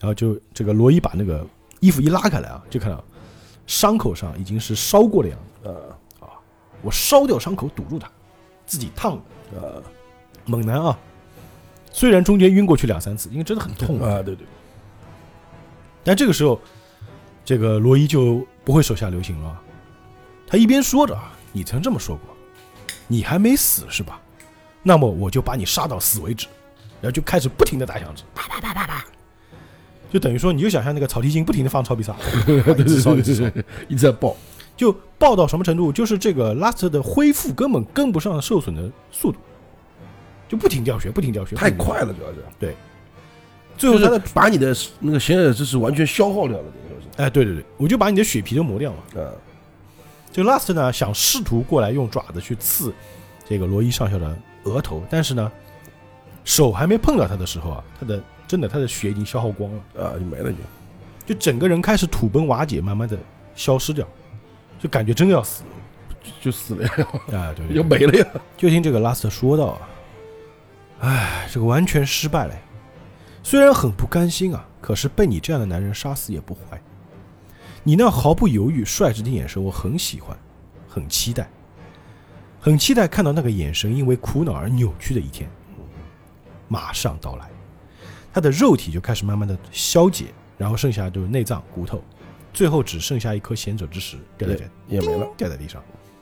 [0.00, 1.46] 然后就这个罗伊把那个
[1.80, 3.04] 衣服一拉开来啊，就看到
[3.66, 5.68] 伤口上已经是烧过的样子。
[5.68, 6.28] 啊，
[6.80, 8.10] 我烧掉伤口堵住它，
[8.66, 9.20] 自己烫
[9.52, 9.60] 的。
[9.60, 9.82] 啊，
[10.46, 10.98] 猛男啊，
[11.92, 14.46] 虽然中间晕过去两三次，因为真的很痛啊，啊，对对，
[16.02, 16.58] 但这个时候，
[17.44, 19.60] 这个罗伊就不会手下留情了。
[20.54, 22.36] 他一边说着啊，你曾这么说过，
[23.08, 24.20] 你还没死是吧？
[24.84, 26.46] 那么我就把你杀到死为止。
[27.00, 29.04] 然后就开始不停的打响指，啪啪啪啪啪，
[30.12, 32.14] 就等于说你就想象那个草地精不停的放超比萨，
[32.78, 33.44] 一直烧一直烧，
[33.88, 34.36] 一直在爆，
[34.76, 35.92] 就爆到什么程度？
[35.92, 39.38] 就是这个拉斯特的恢复根本跟不上受损的速度，
[40.48, 41.68] 就不停掉血，不停掉血，太。
[41.72, 42.76] 快了，主要是对，
[43.76, 49.34] 最后他的就是把你的那个显耳知识完全消耗掉了，等于说是哎，对对对，我就把你的血皮都磨掉了。
[50.34, 52.92] 这个 Last 呢，想试图过来用爪子去刺
[53.48, 55.52] 这个罗伊上校的额头，但是呢，
[56.44, 60.58] 手还没碰到他的时候啊，他的真的他的血已经消耗光了，啊，就没了就，
[61.24, 63.16] 就整个人开始土崩瓦解，慢慢的
[63.54, 64.04] 消失掉，
[64.80, 65.62] 就感觉真要死
[66.40, 66.90] 就死了呀，
[67.38, 67.54] 啊！
[67.54, 68.26] 对对 要，没了呀，
[68.56, 69.88] 就听这个 Last 说道啊，
[71.02, 72.54] 哎，这个完全失败了，
[73.44, 76.82] 虽然很不甘心啊，可是被你这样的男人杀死也不坏。
[77.84, 80.36] 你那毫不犹豫、率直的眼神，我很喜欢，
[80.88, 81.48] 很期待，
[82.58, 85.48] 很期待看到那个眼神因为苦恼而扭曲的一天，
[86.66, 87.48] 马上到来。
[88.32, 90.26] 他的肉体就开始慢慢的消解，
[90.58, 92.02] 然后剩下就是内脏、骨头，
[92.52, 94.54] 最后只剩下一颗贤者之石掉在
[94.88, 95.80] 也也没了，掉在地上，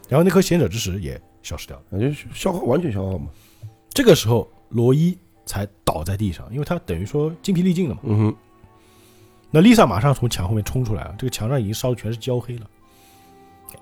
[0.08, 1.82] 然后那颗贤者之石也消失掉了。
[1.92, 3.30] 啊，就消耗完全消耗嘛，
[3.90, 8.00] 这个时候，罗伊才倒在地上，因为他等于说精疲力尽了嘛。
[8.04, 8.36] 嗯哼，
[9.52, 12.66] 那丽萨马上从墙后面冲出来了，这个墙上已经烧的全是焦黑了。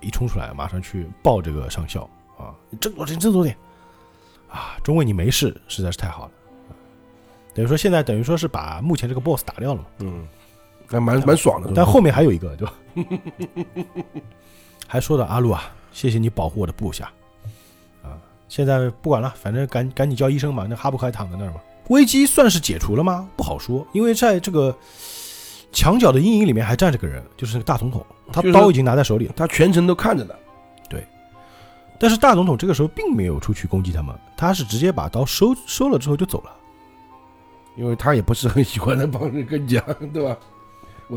[0.01, 2.01] 一冲出来，马上去抱这个上校
[2.37, 3.55] 啊，你振作点，振作点
[4.49, 4.75] 啊！
[4.83, 6.31] 中尉你没事，实在是太好了。
[6.69, 6.71] 啊
[7.53, 10.25] 等于说现在等于说是把目前这个 boss 打掉了嘛，嗯，
[10.87, 12.73] 还蛮蛮爽的，但后面还有一个，对吧？
[14.87, 17.11] 还说到阿路啊，谢谢你保护我的部下
[18.01, 18.15] 啊！
[18.47, 21.59] 现在不管了，反正赶赶紧叫医生嘛，那哈布克还躺在那儿嘛。
[21.89, 23.29] 危机算是解除了吗？
[23.35, 24.73] 不好说，因为在这个
[25.71, 29.33] 墙角的阴影里面还站着个人，就是那个大总统，他刀已经拿在手里了。
[29.35, 30.35] 他全程都看着的，
[31.99, 36.51] 但是大总统这个时候并没有出去攻击他们，他是直接把刀收收了之后就走了。
[37.77, 40.35] 因为他也不是很喜欢那帮人跟讲，对吧？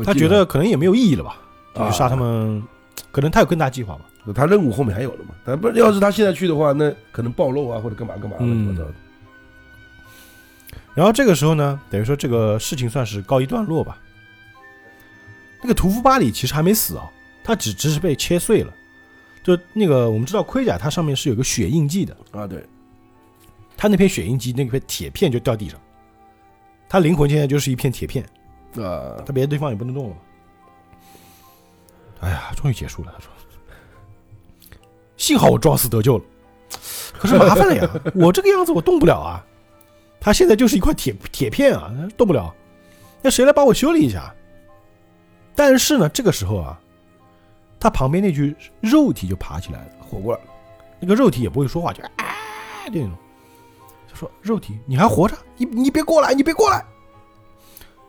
[0.05, 1.37] 他觉得可能也没有意义了吧，
[1.73, 2.63] 就啊是杀他们，
[3.11, 4.33] 可能他有更大计划吧。
[4.33, 8.89] 他任务后面还有的嘛，他不要是他现在去的话，那可能暴露啊或者干嘛干嘛的，嗯我操
[10.93, 13.97] 然后这个时候呢，等于说这个事情算是告一段落吧。
[15.65, 17.11] 那个屠夫巴里其实还没死啊，
[17.43, 18.71] 他只只是被切碎了。
[19.41, 22.63] 就那个我们知道盔甲它上面是有个血印记的，啊，对，
[23.75, 25.79] 他那片血印记那片铁片就掉地上，
[26.87, 28.23] 他灵魂现在就是一片铁片，
[28.75, 30.15] 呃，他别的地方也不能动了。
[32.19, 33.31] 哎呀，终于结束了，他说。
[35.17, 36.23] 幸好我撞死得救了，
[37.17, 39.43] 可是麻烦了呀，我这个样子我动不了啊。
[40.19, 42.53] 他现在就是一块铁铁片啊，动不了。
[43.23, 44.31] 那谁来帮我修理一下？
[45.55, 46.79] 但是呢，这个时候啊，
[47.79, 50.49] 他旁边那具肉体就爬起来了，活过来了，
[50.99, 52.09] 那个肉体也不会说话，就啊
[52.87, 53.11] 这种，
[54.07, 56.85] 就说肉体你还活着，你你别过来，你别过来。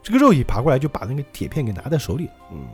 [0.03, 2.33] 这个肉体爬过来就把那个铁片给拿在手里了。
[2.53, 2.67] 嗯，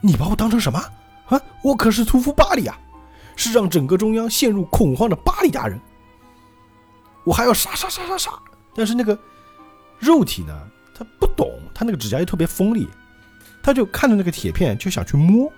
[0.00, 0.78] 你把我当成什么
[1.28, 1.40] 啊？
[1.62, 2.78] 我可是屠夫巴里啊，
[3.34, 5.80] 是让整个中央陷入恐慌的巴里大人。
[7.24, 8.30] 我还要杀杀杀杀杀！
[8.74, 9.18] 但是那个
[9.98, 10.54] 肉体呢，
[10.94, 12.88] 他不懂，他那个指甲又特别锋利，
[13.62, 15.52] 他就看着那个铁片就想去摸，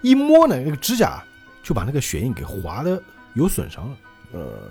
[0.00, 1.22] 一摸呢，那个指甲
[1.62, 3.00] 就把那个血印给划的
[3.34, 3.96] 有损伤了。
[4.32, 4.70] 呃，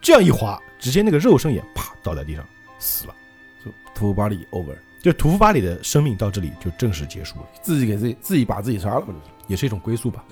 [0.00, 2.44] 这样一划，直接那个肉身也啪倒在地上
[2.78, 3.14] 死了。
[3.64, 9.14] 就屠夫巴里 over，就屠夫巴里的生命到这里就正式结束了，自己给自己自己把自己杀了嘛，
[9.46, 10.24] 也是一种归宿吧。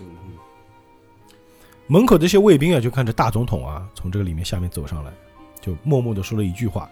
[1.86, 5.12] 门口这些卫兵啊，就看着大总统啊从这个里面下面走上来，
[5.60, 6.88] 就默默的说了一句话，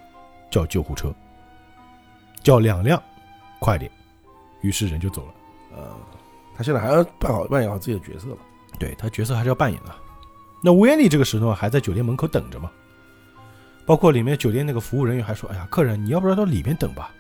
[0.51, 1.15] 叫救护车，
[2.43, 3.03] 叫两辆，
[3.59, 3.91] 快点。
[4.61, 5.35] 于是人就走了。
[5.77, 5.97] 呃，
[6.57, 8.39] 他现在还要扮好扮演好自己的角色嘛，
[8.79, 9.95] 对他角色还是要扮演的。
[10.63, 12.71] 那吴艳丽这个时候啊还在酒店门口等着嘛，
[13.87, 17.15] 包括里面酒店那个服务人员还说：“哎呀，客人你要不然到里面等吧。”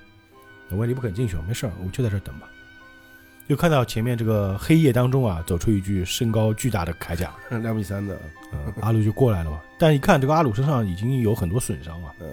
[0.68, 2.48] 那吴艳丽不肯进去，没事儿，我就在这儿等吧。
[3.48, 8.18] 就看到前面这个黑夜当中啊，走出一具身高巨大的铠甲，两米三的，
[8.52, 9.60] 嗯，阿鲁就过来了嘛。
[9.78, 12.28] 但一看这个阿鲁身上已经有很多损伤了， 嗯，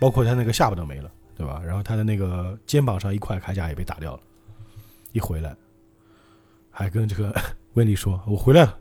[0.00, 1.08] 包括他那个下巴都没了，
[1.40, 1.62] 对吧？
[1.64, 4.20] 然后他的那个肩膀上一块铠甲也被打掉了。
[5.12, 5.56] 一回来，
[6.70, 7.34] 还跟这个
[7.74, 8.78] 温丽说：“我回来了。”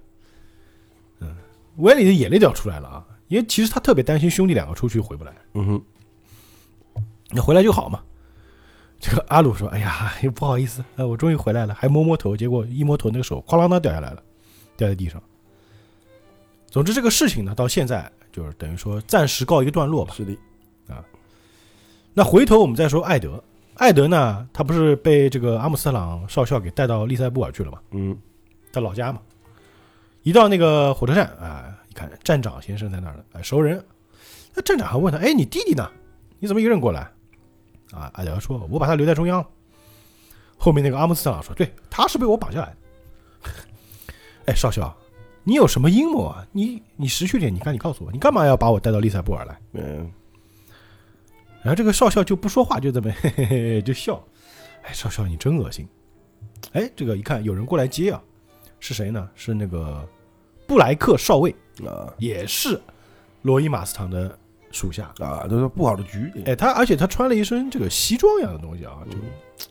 [1.22, 1.36] 嗯，
[1.78, 7.02] 温丽的眼泪都要出来了啊，因为其实他特别担心兄弟两个出去回不来，嗯哼，
[7.32, 8.04] 那回来就好嘛。
[9.00, 14.22] 这个阿鲁说：“哎呀，不好意思，哎，我终于回来了。”还摸摸头，结果一摸头，那个手哐啷当掉下来了，
[14.76, 15.24] 掉在地上。
[16.68, 20.14] 总之，这个事情呢，到现在就是等于说暂时告一个段落吧。
[20.14, 20.38] 是的，
[22.20, 23.42] 那回头我们再说艾德，
[23.76, 28.14] 艾德呢，他不是被这个阿姆斯特朗少校给带到利塞布尔去了吗，嗯，
[28.74, 29.22] 他老家嘛。
[30.24, 33.82] 一到那个火车站啊、一看站长先生在那儿呢，哎，熟人。
[34.54, 35.90] 那站长还问他，哎，你弟弟呢？
[36.40, 37.10] 你怎么一个人过来？
[37.94, 39.42] 啊，艾德说，我把他留在中央。
[40.58, 43.50] 后面那个阿姆斯特朗说，对，他是被我绑架来的。
[44.48, 44.94] 哎，少校，
[45.46, 46.46] 你有什么阴谋啊？
[46.52, 49.58] 你你识趣点，你看你告诉我，你干嘛要把我带到利塞布尔来？
[49.72, 50.12] 嗯，
[51.70, 54.20] 然后这个少校就不说话，就这么嘿嘿嘿就笑。
[54.82, 55.88] 哎，少校你真恶心。
[56.72, 58.20] 哎，这个一看有人过来接啊，
[58.80, 59.30] 是谁呢？
[59.36, 60.04] 是那个
[60.66, 61.56] 布莱克少尉，
[61.86, 62.82] 啊也是
[63.44, 64.36] 罗伊马斯唐的
[64.72, 65.14] 属下。
[65.20, 69.16] 啊，都是不好的局，哎，他而且他穿了一身这个西装一样的东西啊，就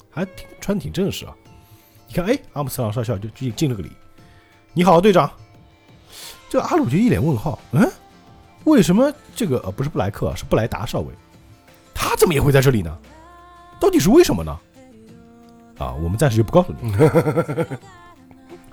[0.09, 1.37] 还挺穿挺正式啊。
[2.07, 3.91] 你看，哎，阿姆斯特朗少校就进进了个礼。
[4.73, 5.29] 你好，队长。
[6.49, 7.91] 这个阿鲁就一脸问号，嗯，
[8.67, 11.13] 为什么这个呃不是布莱克，是布莱达少尉，
[12.09, 12.97] 他怎么也会在这里呢？
[13.79, 14.59] 到底是为什么呢？
[15.79, 16.91] 啊，我们暂时就不告诉你，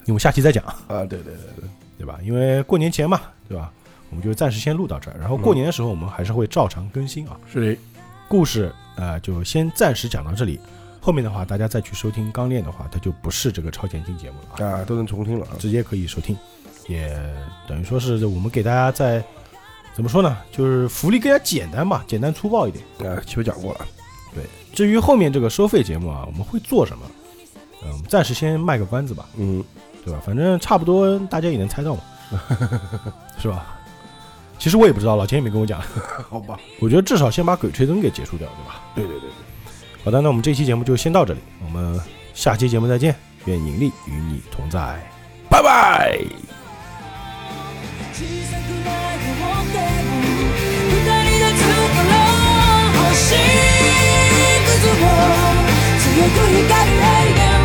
[0.06, 1.70] 因为下期再讲，啊，对对对对，
[2.00, 2.18] 对吧？
[2.24, 3.72] 因为过年前嘛，对吧？
[4.10, 7.38] 我们就暂时先录到这儿，然后过年的时候我们还是会照常更新啊。
[7.52, 7.82] 是的，
[8.28, 10.60] 故事呃就先暂时讲到这里，
[11.02, 16.36] 后面的话大家再去收听《钢炼》的话，它就不是这个超前听节目了啊，啊，都能重听了啊，直接可以收听，
[16.88, 17.16] 也
[17.68, 19.24] 等于说是我们给大家在
[19.96, 22.84] 怎么说呢，就是福利更加简单吧，简单粗暴一点。
[23.00, 23.86] 啊，前面讲过了，
[24.34, 24.44] 对
[24.74, 27.06] 至于后面这个收费节目啊，我们会做什么？
[27.84, 29.64] 嗯、我们暂时先卖个关子吧，嗯，
[30.04, 30.20] 对吧？
[30.26, 32.02] 反正差不多大家也能猜到嘛，
[33.40, 33.78] 是吧？
[34.60, 35.82] 其实我也不知道，老钱也没跟我讲。
[36.30, 38.82] 好吧，我觉得至少先把鬼吹灯给结束掉，对吧？
[38.96, 39.74] 对对对对，
[40.04, 42.00] 好的，那我们这期节目就先到这里，我们
[42.34, 43.16] 下期节目再见，
[43.46, 45.00] 愿盈利与你同在。
[45.50, 46.55] 拜拜。
[53.26, 53.34] く
[56.00, 57.65] 強く光る永遠